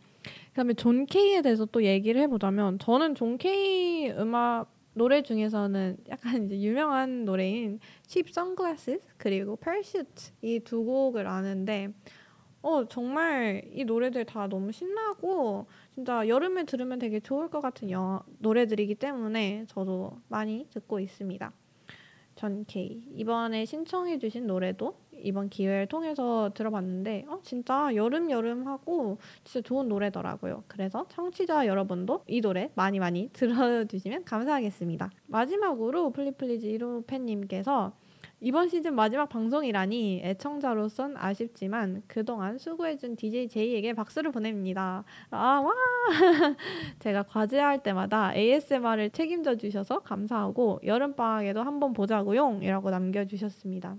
[0.50, 6.60] 그다음에 존 K에 대해서 또 얘기를 해보자면 저는 존 K 음악 노래 중에서는 약간 이제
[6.60, 11.88] 유명한 노래인 Cheap Sunglasses 그리고 Parachute 이 두 곡을 아는데
[12.62, 18.22] 어 정말 이 노래들 다 너무 신나고 진짜 여름에 들으면 되게 좋을 것 같은 여,
[18.38, 21.52] 노래들이기 때문에 저도 많이 듣고 있습니다.
[22.42, 29.64] 존 K 이번에 신청해주신 노래도 이번 기회를 통해서 들어봤는데 어, 진짜 여름 여름 하고 진짜
[29.64, 30.64] 좋은 노래더라고요.
[30.66, 35.12] 그래서 청취자 여러분도 이 노래 많이 많이 들어주시면 감사하겠습니다.
[35.28, 37.92] 마지막으로 플리플리즈 1호 팬님께서
[38.44, 45.04] 이번 시즌 마지막 방송이라니 애청자로선 아쉽지만 그동안 수고해준 DJ 제이에게 박수를 보냅니다.
[45.30, 45.72] 아, 와!
[46.98, 52.58] 제가 과제할 때마다 ASMR을 책임져 주셔서 감사하고 여름방학에도 한번 보자고요.
[52.62, 53.94] 이라고 남겨주셨습니다.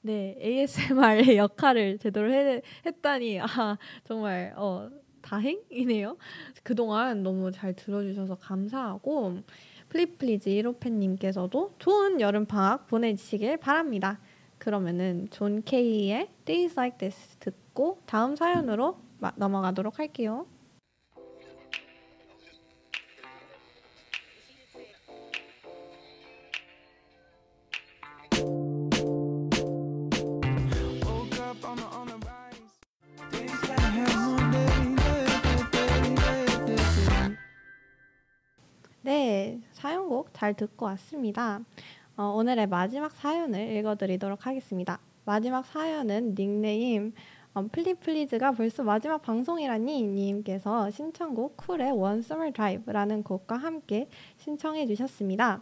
[0.00, 4.90] 네, ASMR의 역할을 제대로 해, 했다니 아 정말 어
[5.22, 6.16] 다행이네요.
[6.64, 9.38] 그동안 너무 잘 들어주셔서 감사하고
[9.94, 14.18] 플리플리즈 1호팬님께서도 좋은 여름 방학 보내시길 바랍니다.
[14.58, 20.46] 그러면은 존 케이의 Days Like This 듣고 다음 사연으로 마, 넘어가도록 할게요.
[39.04, 41.60] 네, 사연곡 잘 듣고 왔습니다.
[42.16, 44.98] 어, 오늘의 마지막 사연을 읽어드리도록 하겠습니다.
[45.26, 47.12] 마지막 사연은 닉네임
[47.52, 55.60] 어, 플리플리즈가 벌써 마지막 방송이라니 님께서 신청곡 쿨의 One Summer Drive라는 곡과 함께 신청해 주셨습니다.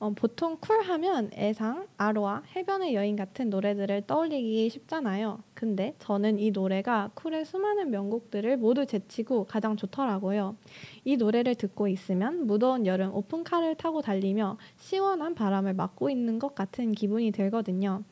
[0.00, 5.40] 어, 보통 쿨하면 애상, 아로하, 해변의 여인 같은 노래들을 떠올리기 쉽잖아요.
[5.54, 10.56] 근데 저는 이 노래가 쿨의 수많은 명곡들을 모두 제치고 가장 좋더라고요.
[11.04, 16.92] 이 노래를 듣고 있으면 무더운 여름 오픈카를 타고 달리며 시원한 바람을 맞고 있는 것 같은
[16.92, 18.04] 기분이 들거든요.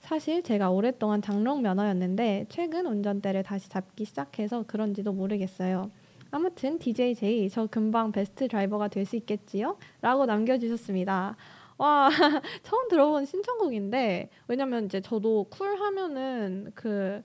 [0.00, 5.90] 사실 제가 오랫동안 장롱 면허였는데 최근 운전대를 다시 잡기 시작해서 그런지도 모르겠어요.
[6.30, 9.78] 아무튼 DJ 제이 저 금방 베스트 드라이버가 될 수 있겠지요?
[10.00, 11.36] 라고 남겨주셨습니다.
[11.78, 12.08] 와
[12.62, 17.22] 처음 들어본 신청곡인데 왜냐면 이제 저도 쿨 하면은 그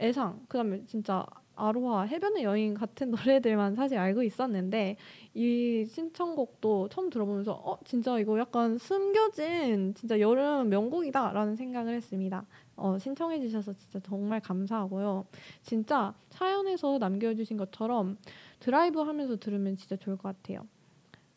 [0.00, 4.96] 애상 그다음에 진짜 아로하 해변의 여인 같은 노래들만 사실 알고 있었는데
[5.34, 12.44] 이 신청곡도 처음 들어보면서 어 진짜 이거 약간 숨겨진 진짜 여름 명곡이다라는 생각을 했습니다.
[12.82, 15.24] 어, 신청해 주셔서 진짜 정말 감사하고요.
[15.62, 18.18] 진짜 사연에서 남겨주신 것처럼
[18.58, 20.66] 드라이브 하면서 들으면 진짜 좋을 것 같아요.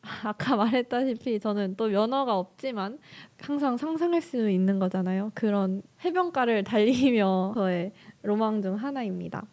[0.23, 2.97] 아까 말했다시피 저는 또 면허가 없지만
[3.39, 5.31] 항상 상상할 수 있는 거잖아요.
[5.35, 7.91] 그런 해변가를 달리며 저의
[8.23, 9.45] 로망 중 하나입니다.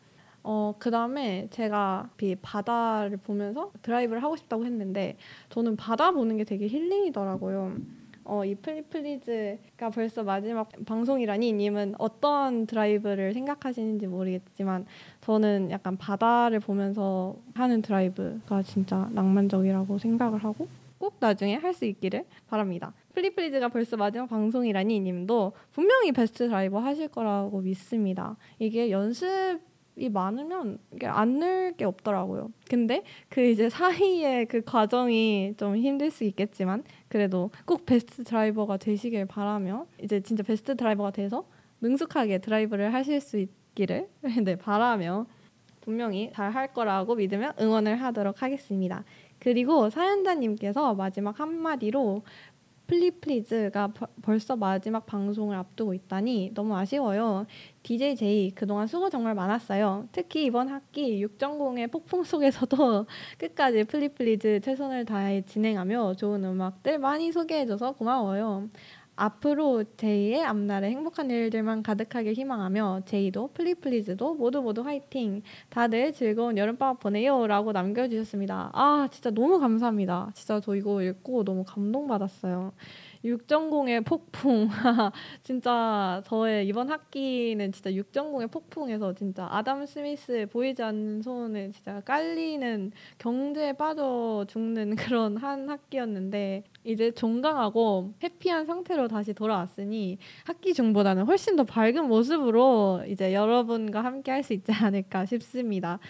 [0.45, 2.09] 어, 그 다음에 제가
[2.41, 5.19] 바다를 보면서 드라이브를 하고 싶다고 했는데
[5.51, 7.77] 저는 바다 보는 게 되게 힐링이더라고요.
[8.25, 14.87] 어, 이 플리플리즈가 벌써 마지막 방송이라니 님은 어떤 드라이브를 생각하시는지 모르겠지만
[15.21, 20.69] 저는 약간 바다를 보면서 하는 드라이브가 진짜 낭만적이라고 생각을 하고
[20.99, 22.93] 꼭 나중에 할 수 있기를 바랍니다.
[23.15, 28.37] 플리플리즈가 벌써 마지막 방송이라니 님도 분명히 베스트 드라이버 하실 거라고 믿습니다.
[28.59, 29.61] 이게 연습
[29.95, 32.51] 이 많으면 안 늘 게 없더라고요.
[32.71, 36.83] 근데 그 이제 사이에 그 과정이 좀 힘들 수 있겠지만
[37.13, 41.45] 그래도 꼭 베스트 드라이버가 되시길 바라며 이제 진짜 베스트 드라이버가 돼서
[41.83, 44.09] 능숙하게 드라이브를 하실 수 있기를
[44.43, 45.27] 네, 바라며
[45.83, 49.05] 분명히 잘 할 거라고 믿으며 응원을 하도록 하겠습니다.
[49.39, 52.23] 그리고 사연자님께서 마지막 한마디로
[52.93, 57.47] 플리플리즈가 벌써 마지막 방송을 앞두고 있다니 너무 아쉬워요.
[57.83, 60.09] DJ 제이 그동안 수고 정말 많았어요.
[60.13, 63.07] 특히 이번 학기 6.0의 폭풍 속에서도
[63.39, 68.69] 끝까지 플리플리즈 최선을 다해 진행하며 좋은 음악들 많이 소개해줘서 고마워요.
[69.23, 75.43] 앞으로 제이의 앞날에 행복한 일들만 가득하게 희망하며 제이도 플리플리즈도 모두 모두 화이팅.
[75.71, 78.71] 다들 즐거운 여름방학 보내요라고 남겨 주셨습니다.
[78.73, 80.33] 아 진짜 너무 감사합니다.
[80.35, 82.73] 진짜 저 이거 읽고 너무 감동받았어요.
[83.25, 84.69] 6전공의 폭풍.
[85.43, 92.91] 진짜 저의 이번 학기는 진짜 6전공의 폭풍에서 진짜 아담 스미스 보이지 않는 손에 진짜 깔리는
[93.19, 101.57] 경제에 빠져 죽는 그런 한 학기였는데 이제 종강하고 해피한 상태로 다시 돌아왔으니 학기 중보다는 훨씬
[101.57, 106.01] 더 밝은 모습으로 이제 여러분과 함께 할 수 있지 않을까 싶습니다.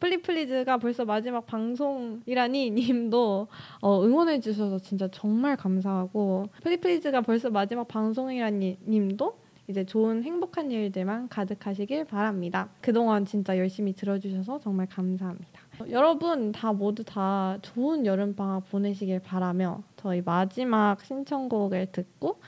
[0.00, 3.48] 플리플리즈가 벌써 마지막 방송이라니 님도
[3.80, 9.38] 어, 응원해 주셔서 진짜 정말 감사하고 플리플리즈가 벌써 마지막 방송이라니 님도
[9.68, 12.68] 이제 좋은 행복한 일들만 가득하시길 바랍니다.
[12.80, 15.60] 그동안 진짜 열심히 들어주셔서 정말 감사합니다.
[15.90, 22.40] 여러분 다 모두 다 좋은 여름방학 보내시길 바라며 저희 마지막 신청곡을 듣고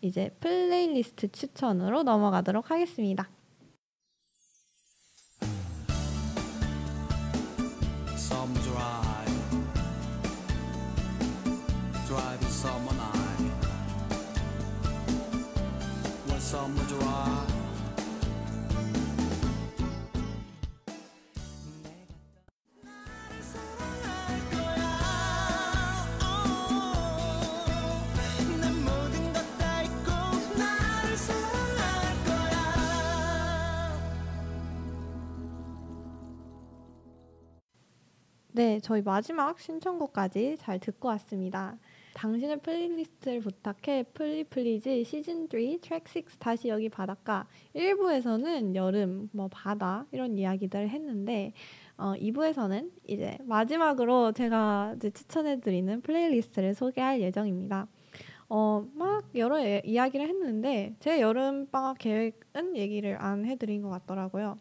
[0.00, 3.28] 이제 플레이리스트 추천으로 넘어가도록 하겠습니다.
[8.30, 9.24] some dry,
[12.06, 13.50] dry the summer night.
[16.28, 17.29] Was some dry.
[38.60, 41.78] 네, 저희 마지막 신청곡까지 잘 듣고 왔습니다.
[42.12, 50.04] 당신의 플레이리스트를 부탁해 플리플리즈 시즌 3 트랙 6 다시 여기 바닷가 1부에서는 여름 뭐 바다
[50.12, 51.54] 이런 이야기들을 했는데
[51.96, 57.86] 어, 2부에서는 이제 마지막으로 제가 이제 추천해드리는 플레이리스트를 소개할 예정입니다.
[58.50, 64.58] 어, 막 여러 예, 이야기를 했는데 제 여름방학 계획은 얘기를 안 해드린 것 같더라고요.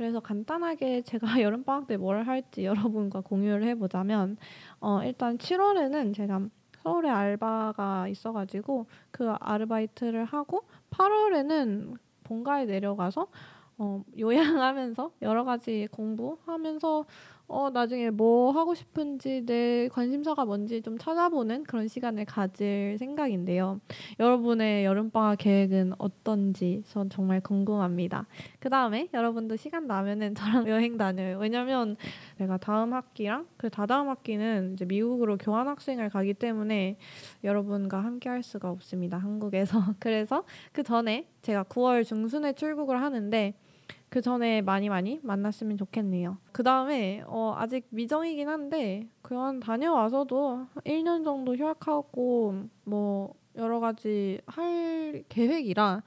[0.00, 4.38] 그래서 간단하게 제가 여름방학 때 뭘 할지 여러분과 공유를 해보자면
[4.80, 6.40] 어, 일단 7월에는 제가
[6.78, 13.26] 서울에 알바가 있어가지고 그 아르바이트를 하고 8월에는 본가에 내려가서
[13.76, 17.04] 어, 요양하면서 여러 가지 공부하면서
[17.50, 23.80] 어, 나중에 뭐 하고 싶은지 내 관심사가 뭔지 좀 찾아보는 그런 시간을 가질 생각인데요.
[24.20, 28.26] 여러분의 여름방학 계획은 어떤지 전 정말 궁금합니다.
[28.60, 31.38] 그 다음에 여러분도 시간 나면은 저랑 여행 다녀요.
[31.38, 31.96] 왜냐면
[32.38, 36.98] 내가 다음 학기랑 그 다다음 학기는 이제 미국으로 교환학생을 가기 때문에
[37.42, 39.18] 여러분과 함께 할 수가 없습니다.
[39.18, 39.82] 한국에서.
[39.98, 43.54] 그래서 그 전에 제가 9월 중순에 출국을 하는데
[44.10, 46.36] 그 전에 많이 많이 만났으면 좋겠네요.
[46.50, 55.24] 그 다음에 어, 아직 미정이긴 한데 그냥 다녀와서도 1년 정도 휴학하고 뭐 여러 가지 할
[55.28, 56.02] 계획이라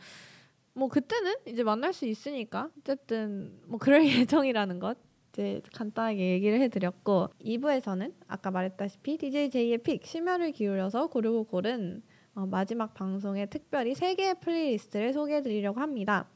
[0.73, 4.97] 뭐 그때는 이제 만날 수 있으니까 어쨌든 뭐 그럴 예정이라는 것
[5.31, 12.03] 이제 간단하게 얘기를 해드렸고 2부에서는 아까 말했다시피 DJ J의 pick 심혈을 기울여서 고르고 고른
[12.35, 16.27] 어, 마지막 방송에 특별히 3개의 플레이리스트를 소개해드리려고 합니다.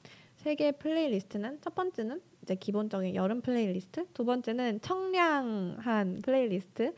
[0.47, 6.95] 세 개의 플레이리스트는 첫 번째는 이제 기본적인 여름 플레이리스트, 두 번째는 청량한 플레이리스트,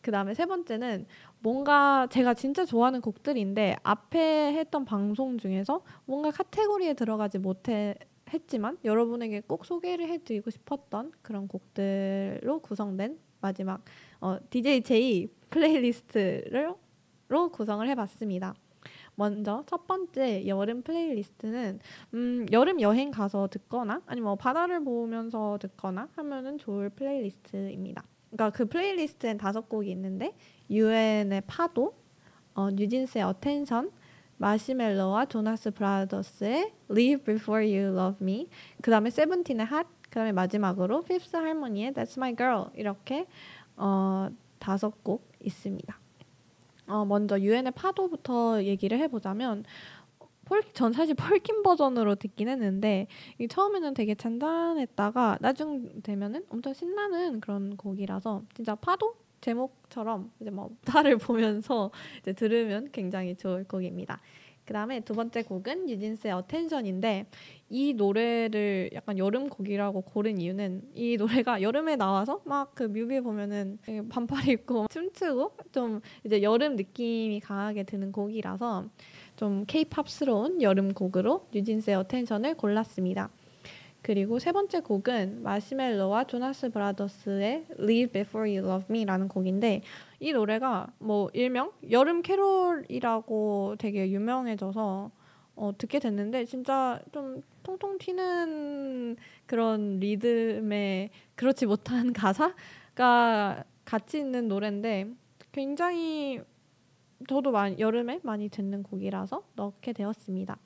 [0.00, 1.04] 그 다음에 세 번째는
[1.40, 7.94] 뭔가 제가 진짜 좋아하는 곡들인데 앞에 했던 방송 중에서 뭔가 카테고리에 들어가지 못해
[8.32, 13.82] 했지만 여러분에게 꼭 소개를 해드리고 싶었던 그런 곡들로 구성된 마지막
[14.18, 16.78] 어, DJ J 플레이리스트로
[17.52, 18.54] 구성을 해봤습니다.
[19.18, 21.80] 먼저 첫 번째 여름 플레이리스트는
[22.14, 28.04] 음, 여름 여행 가서 듣거나 아니면 뭐 바다를 보면서 듣거나 하면은 좋을 플레이리스트입니다.
[28.30, 30.36] 그러니까 그 플레이리스트엔 다섯 곡이 있는데
[30.70, 31.94] 유엔의 파도,
[32.54, 33.90] 어, 뉴진스의 Attention,
[34.36, 38.48] 마시멜로와 조나스 브라더스의 Leave Before You Love Me,
[38.80, 43.26] 그 다음에 세븐틴의 Hot, 그 다음에 마지막으로 Fifth Harmony의 That's My Girl 이렇게
[43.76, 44.28] 어,
[44.60, 45.98] 다섯 곡 있습니다.
[46.88, 49.64] 어, 먼저 유엔의 파도부터 얘기를 해보자면
[50.44, 53.06] 폴, 전 사실 폴킴 버전으로 듣긴 했는데
[53.38, 60.70] 이 처음에는 되게 잔잔했다가 나중 되면은 엄청 신나는 그런 곡이라서 진짜 파도 제목처럼 이제 뭐
[60.84, 64.20] 바다를 보면서 이제 들으면 굉장히 좋을 곡입니다.
[64.68, 67.24] 그 다음에 두 번째 곡은 뉴진스의 Attention인데
[67.70, 73.78] 이 노래를 약간 여름 곡이라고 고른 이유는 이 노래가 여름에 나와서 막 그 뮤비 보면은
[74.10, 78.84] 반팔 입고 춤추고 좀 이제 여름 느낌이 강하게 드는 곡이라서
[79.36, 83.30] 좀 케이팝스러운 여름 곡으로 뉴진스의 Attention을 골랐습니다.
[84.08, 89.82] 그리고 세 번째 곡은 마시멜로와 조나스 브라더스의 Leave Before You Love Me라는 곡인데
[90.18, 95.10] 이 노래가 뭐 일명 여름 캐롤이라고 되게 유명해져서
[95.56, 105.12] 어, 듣게 됐는데 진짜 좀 통통 튀는 그런 리듬에 그렇지 못한 가사가 같이 있는 노래인데
[105.52, 106.40] 굉장히
[107.28, 110.56] 저도 많이 여름에 많이 듣는 곡이라서 넣게 되었습니다.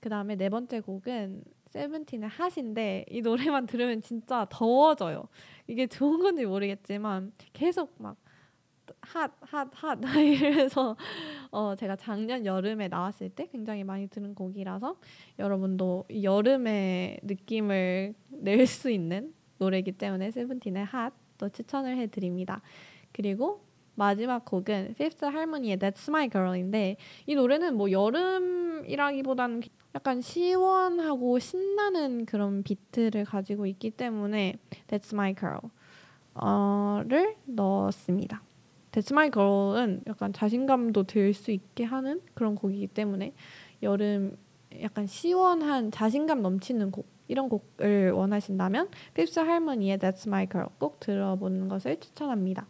[0.00, 5.24] 그 다음에 네 번째 곡은 세븐틴의 핫인데 이 노래만 들으면 진짜 더워져요.
[5.66, 8.16] 이게 좋은 건지 모르겠지만 계속 막
[9.00, 10.96] 핫, 핫, 핫 이래서
[11.50, 14.96] 어 제가 작년 여름에 나왔을 때 굉장히 많이 들은 곡이라서
[15.38, 22.60] 여러분도 여름의 느낌을 낼 수 있는 노래이기 때문에 세븐틴의 핫도 추천을 해드립니다.
[23.12, 23.64] 그리고
[24.02, 26.96] 마지막 곡은 Fifth Harmony의 That's My Girl인데
[27.26, 29.62] 이 노래는 뭐 여름이라기보다는
[29.94, 34.56] 약간 시원하고 신나는 그런 비트를 가지고 있기 때문에
[34.88, 35.36] That's My
[36.34, 38.42] Girl를 넣었습니다.
[38.90, 43.32] That's My Girl은 약간 자신감도 들 수 있게 하는 그런 곡이기 때문에
[43.84, 44.36] 여름
[44.80, 51.68] 약간 시원한 자신감 넘치는 곡 이런 곡을 원하신다면 Fifth Harmony의 That's My Girl 꼭 들어보는
[51.68, 52.66] 것을 추천합니다.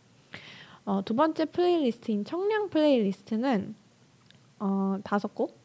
[0.84, 3.74] 어, 두 번째 플레이리스트인 청량 플레이리스트는
[4.58, 5.60] 어, 다섯 곡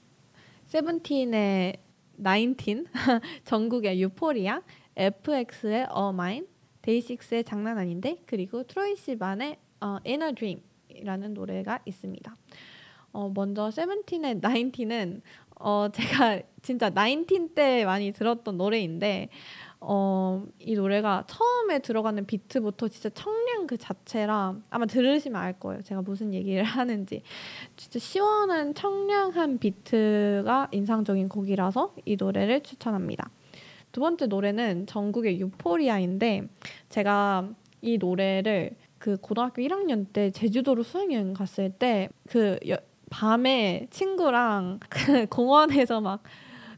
[0.67, 1.77] 세븐틴의
[2.17, 2.87] 나인틴,
[3.45, 4.61] 전국의 유포리아,
[4.95, 6.47] FX의 어 마인,
[6.81, 12.35] 데이식스의 장난 아닌데 그리고 트로이 시반의 어, Inner Dream이라는 노래가 있습니다.
[13.13, 15.21] 어, 먼저 세븐틴의 나인틴은
[15.59, 19.29] 어, 제가 진짜 나인틴 때 많이 들었던 노래인데
[19.79, 25.81] 어, 이 노래가 처음에 들어가는 비트부터 진짜 청량 그 자체라 아마 들으시면 알 거예요.
[25.83, 27.21] 제가 무슨 얘기를 하는지.
[27.75, 33.29] 진짜 시원한 청량한 비트가 인상적인 곡이라서 이 노래를 추천합니다.
[33.91, 36.47] 두 번째 노래는 전국의 유포리아인데
[36.89, 37.49] 제가
[37.81, 42.57] 이 노래를 그 고등학교 1학년 때 제주도로 수학여행 갔을 때 그
[43.09, 46.23] 밤에 친구랑 그 공원에서 막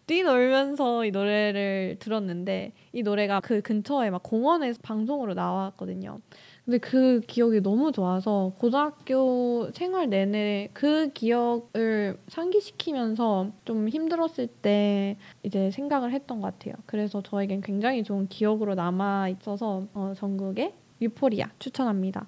[0.09, 6.17] 뛰놀면서 이 노래를 들었는데 이 노래가 그 근처에 막 공원에서 방송으로 나왔거든요.
[6.65, 15.69] 근데 그 기억이 너무 좋아서 고등학교 생활 내내 그 기억을 상기시키면서 좀 힘들었을 때 이제
[15.69, 16.73] 생각을 했던 것 같아요.
[16.87, 22.25] 그래서 저에겐 굉장히 좋은 기억으로 남아 있어서 어, 전국의 유포리아 추천합니다.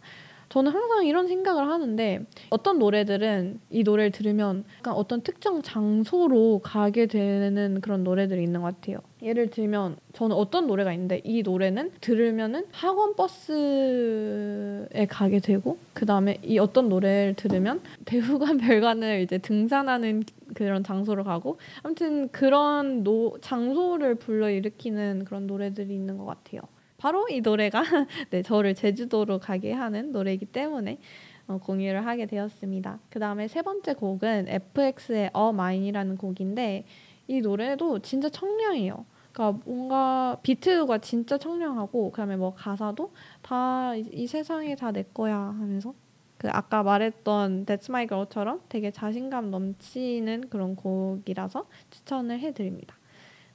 [0.51, 7.05] 저는 항상 이런 생각을 하는데 어떤 노래들은 이 노래를 들으면 약간 어떤 특정 장소로 가게
[7.05, 8.97] 되는 그런 노래들이 있는 것 같아요.
[9.23, 16.37] 예를 들면 저는 어떤 노래가 있는데 이 노래는 들으면은 학원 버스에 가게 되고 그 다음에
[16.43, 20.23] 이 어떤 노래를 들으면 대후관 별관을 이제 등산하는
[20.53, 26.61] 그런 장소로 가고 아무튼 그런 노, 장소를 불러일으키는 그런 노래들이 있는 것 같아요.
[27.01, 27.81] 바로 이 노래가
[28.29, 30.99] 네, 저를 제주도로 가게 하는 노래이기 때문에
[31.47, 32.99] 어, 공유를 하게 되었습니다.
[33.09, 36.85] 그 다음에 세 번째 곡은 FX의 All Mine이라는 곡인데
[37.27, 39.03] 이 노래도 진짜 청량해요.
[39.33, 45.95] 그러니까 뭔가 비트가 진짜 청량하고 그다음에 뭐 가사도 다 이 세상이 다 내 거야 하면서
[46.37, 52.95] 그 아까 말했던 That's My Girl처럼 되게 자신감 넘치는 그런 곡이라서 추천을 해드립니다.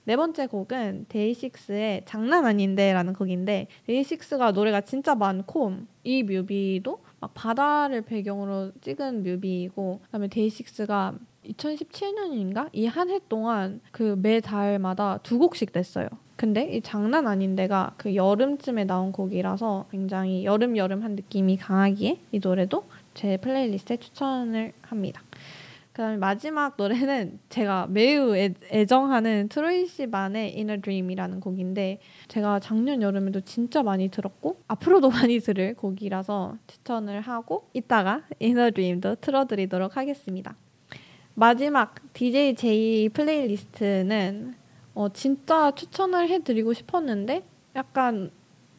[0.07, 8.03] 네 번째 곡은 데이식스의 장난 아닌데라는 곡인데 데이식스가 노래가 진짜 많고 이 뮤비도 막 바다를
[8.03, 11.15] 배경으로 찍은 뮤비이고 그다음에 데이식스가
[11.47, 16.09] 2017년인가 이 한 해 동안 그 매 달마다 두 곡씩 냈어요.
[16.37, 22.85] 근데 이 장난 아닌데가 그 여름쯤에 나온 곡이라서 굉장히 여름 여름한 느낌이 강하기에 이 노래도
[23.15, 25.23] 제 플레이리스트에 추천을 합니다.
[25.97, 33.01] 그다음에 마지막 노래는 제가 매우 애, 정하는 트로이 시반의 In a Dream이라는 곡인데 제가 작년
[33.01, 39.97] 여름에도 진짜 많이 들었고 앞으로도 많이 들을 곡이라서 추천을 하고 이따가 In a Dream도 틀어드리도록
[39.97, 40.55] 하겠습니다.
[41.32, 44.55] 마지막 DJ J 플레이리스트는
[44.92, 47.42] 어, 진짜 추천을 해드리고 싶었는데
[47.74, 48.30] 약간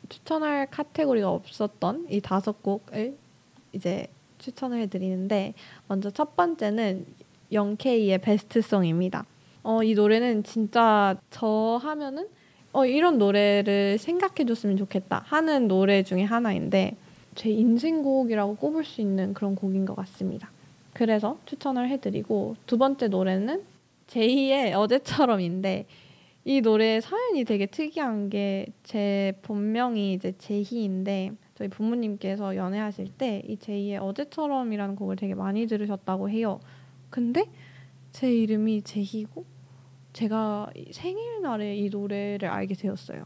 [0.07, 3.17] 추천할 카테고리가 없었던 이 다섯 곡을
[3.73, 4.07] 이제
[4.47, 5.53] 추천을 해드리는데
[5.87, 7.05] 먼저 첫 번째는
[7.51, 9.25] 영케이의 베스트송입니다.
[9.63, 12.27] 어, 이 노래는 진짜 저 하면은
[12.71, 16.95] 어, 이런 노래를 생각해줬으면 좋겠다 하는 노래 중에 하나인데
[17.35, 20.49] 제 인생곡이라고 꼽을 수 있는 그런 곡인 것 같습니다.
[20.93, 23.63] 그래서 추천을 해드리고 두 번째 노래는
[24.07, 25.85] 제이의 어제처럼인데
[26.45, 33.57] 이 노래 사연이 되게 특이한 게 제 본명이 이제 제희인데 저희 부모님께서 연애하실 때 이
[33.57, 36.59] 제이의 어제처럼이라는 곡을 되게 많이 들으셨다고 해요.
[37.09, 37.45] 근데
[38.11, 39.45] 제 이름이 제희고
[40.13, 43.25] 제가 생일날에 이 노래를 알게 되었어요.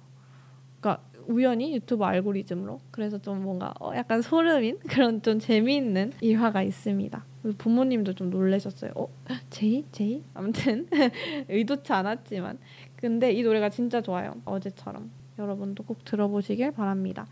[0.80, 7.26] 그러니까 우연히 유튜브 알고리즘으로 그래서 좀 뭔가 어 약간 소름인 그런 좀 재미있는 일화가 있습니다.
[7.58, 8.92] 부모님도 좀 놀라셨어요.
[8.96, 9.08] 어
[9.50, 10.88] 제이 제이 아무튼
[11.50, 12.58] 의도치 않았지만
[12.96, 14.36] 근데 이 노래가 진짜 좋아요.
[14.46, 15.10] 어제처럼
[15.40, 17.28] 여러분도 꼭 들어보시길 바랍니다.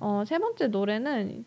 [0.00, 1.44] 어, 세 번째 노래는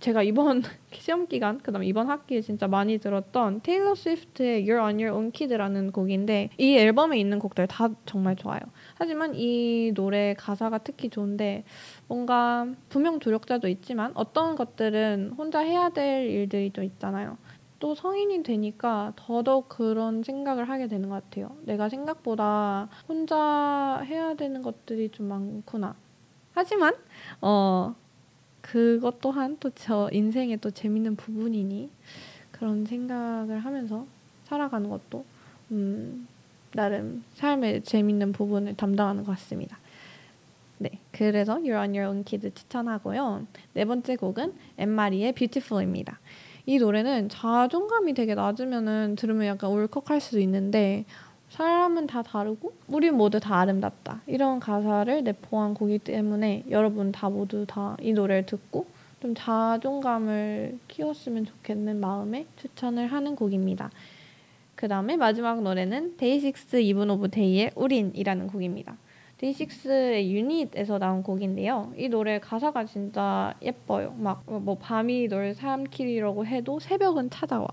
[0.00, 0.62] 제가 이번
[0.92, 5.90] 시험 기간 그다음 이번 학기에 진짜 많이 들었던 테일러 스위프트의 You're on Your Own Kid라는
[5.90, 8.60] 곡인데 이 앨범에 있는 곡들 다 정말 좋아요.
[8.94, 11.64] 하지만 이 노래 가사가 특히 좋은데
[12.06, 17.36] 뭔가 분명 조력자도 있지만 어떤 것들은 혼자 해야 될 일들이 좀 있잖아요.
[17.80, 21.56] 또 성인이 되니까 더더욱 그런 생각을 하게 되는 것 같아요.
[21.62, 25.94] 내가 생각보다 혼자 해야 되는 것들이 좀 많구나.
[26.58, 26.94] 하지만
[27.40, 27.94] 어
[28.60, 31.90] 그것 또한 또 저 인생의 또 재밌는 부분이니
[32.50, 34.06] 그런 생각을 하면서
[34.44, 35.24] 살아가는 것도
[35.70, 36.26] 음,
[36.72, 39.78] 나름 삶의 재밌는 부분을 담당하는 것 같습니다.
[40.78, 43.46] 네, 그래서 You're on Your Own Kid 추천하고요.
[43.74, 46.18] 네 번째 곡은 앤마리의 Beautiful입니다.
[46.66, 51.04] 이 노래는 자존감이 되게 낮으면은 들으면 약간 울컥할 수도 있는데
[51.50, 57.64] 사람은 다 다르고 우리 모두 다 아름답다 이런 가사를 내포한 곡이기 때문에 여러분 다 모두
[57.66, 58.86] 다 이 노래를 듣고
[59.20, 63.90] 좀 자존감을 키웠으면 좋겠는 마음에 추천을 하는 곡입니다.
[64.76, 68.96] 그 다음에 마지막 노래는 데이식스 이븐 오브 데이의 우린이라는 곡입니다.
[69.38, 71.92] 데이식스의 유닛에서 나온 곡인데요.
[71.96, 74.14] 이 노래 가사가 진짜 예뻐요.
[74.18, 77.66] 막 뭐 밤이 널 삼키려고 해도 새벽은 찾아와.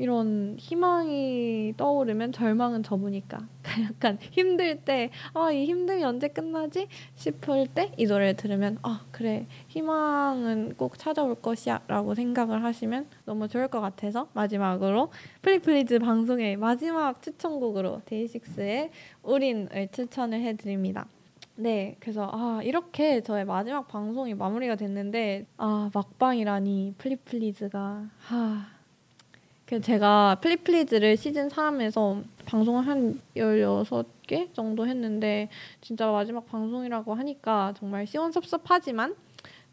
[0.00, 3.46] 이런 희망이 떠오르면 절망은 접으니까
[3.84, 9.46] 약간 힘들 때 아 이 힘듦이 언제 끝나지 싶을 때 이 노래를 들으면 아 그래
[9.68, 15.10] 희망은 꼭 찾아올 것이야라고 생각을 하시면 너무 좋을 것 같아서 마지막으로
[15.42, 18.90] 플리플리즈 방송의 마지막 추천곡으로 데이식스의
[19.22, 21.06] 우린을 추천을 해드립니다.
[21.56, 28.79] 네, 그래서 아 이렇게 저의 마지막 방송이 마무리가 됐는데 아 막방이라니 플리플리즈가 하.
[29.70, 35.48] 그 제가 플리플리즈를 시즌 3에서 방송을 한 16개 정도 했는데
[35.80, 39.14] 진짜 마지막 방송이라고 하니까 정말 시원섭섭하지만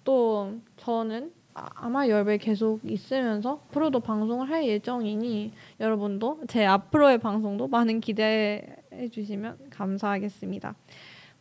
[0.04, 7.68] 또 저는 아, 아마 열배 계속 있으면서 앞으로도 방송을 할 예정이니 여러분도 제 앞으로의 방송도
[7.68, 8.62] 많은 기대해
[9.12, 10.76] 주시면 감사하겠습니다.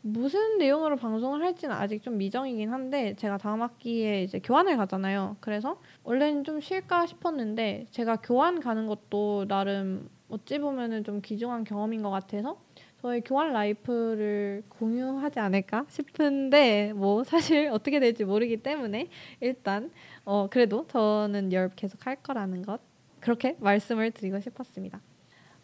[0.07, 5.37] 무슨 내용으로 방송을 할지는 아직 좀 미정이긴 한데 제가 다음 학기에 이제 교환을 가잖아요.
[5.41, 12.03] 그래서 원래는 좀 쉴까 싶었는데 제가 교환 가는 것도 나름 어찌 보면은 좀 귀중한 경험인
[12.03, 12.61] 것 같아서
[13.03, 19.09] 저의 교환 라이프를 공유하지 않을까 싶은데 뭐 사실 어떻게 될지 모르기 때문에
[19.41, 19.91] 일단
[20.25, 22.81] 어 그래도 저는 열 계속 할 거라는 것
[23.19, 25.01] 그렇게 말씀을 드리고 싶었습니다.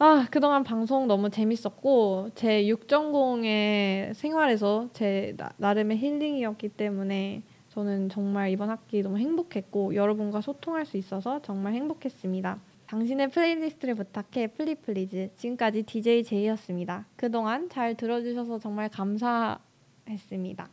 [0.04, 8.50] 아, 그동안 방송 너무 재밌었고 제 6전공의 생활에서 제 나, 나름의 힐링이었기 때문에 저는 정말
[8.50, 12.58] 이번 학기 너무 행복했고 여러분과 소통할 수 있어서 정말 행복했습니다.
[12.88, 17.06] 당신의 플레이리스트를 부탁해 플리플리즈 지금까지 DJ 제이였습니다.
[17.14, 20.68] 그동안 잘 들어주셔서 정말 감사했습니다.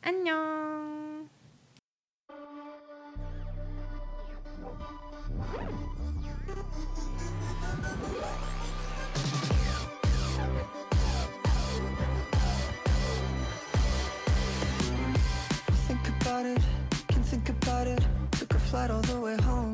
[0.00, 0.99] 안녕.
[16.40, 16.62] About it,
[17.08, 18.00] can think about it.
[18.32, 19.69] Took a flight all the way home,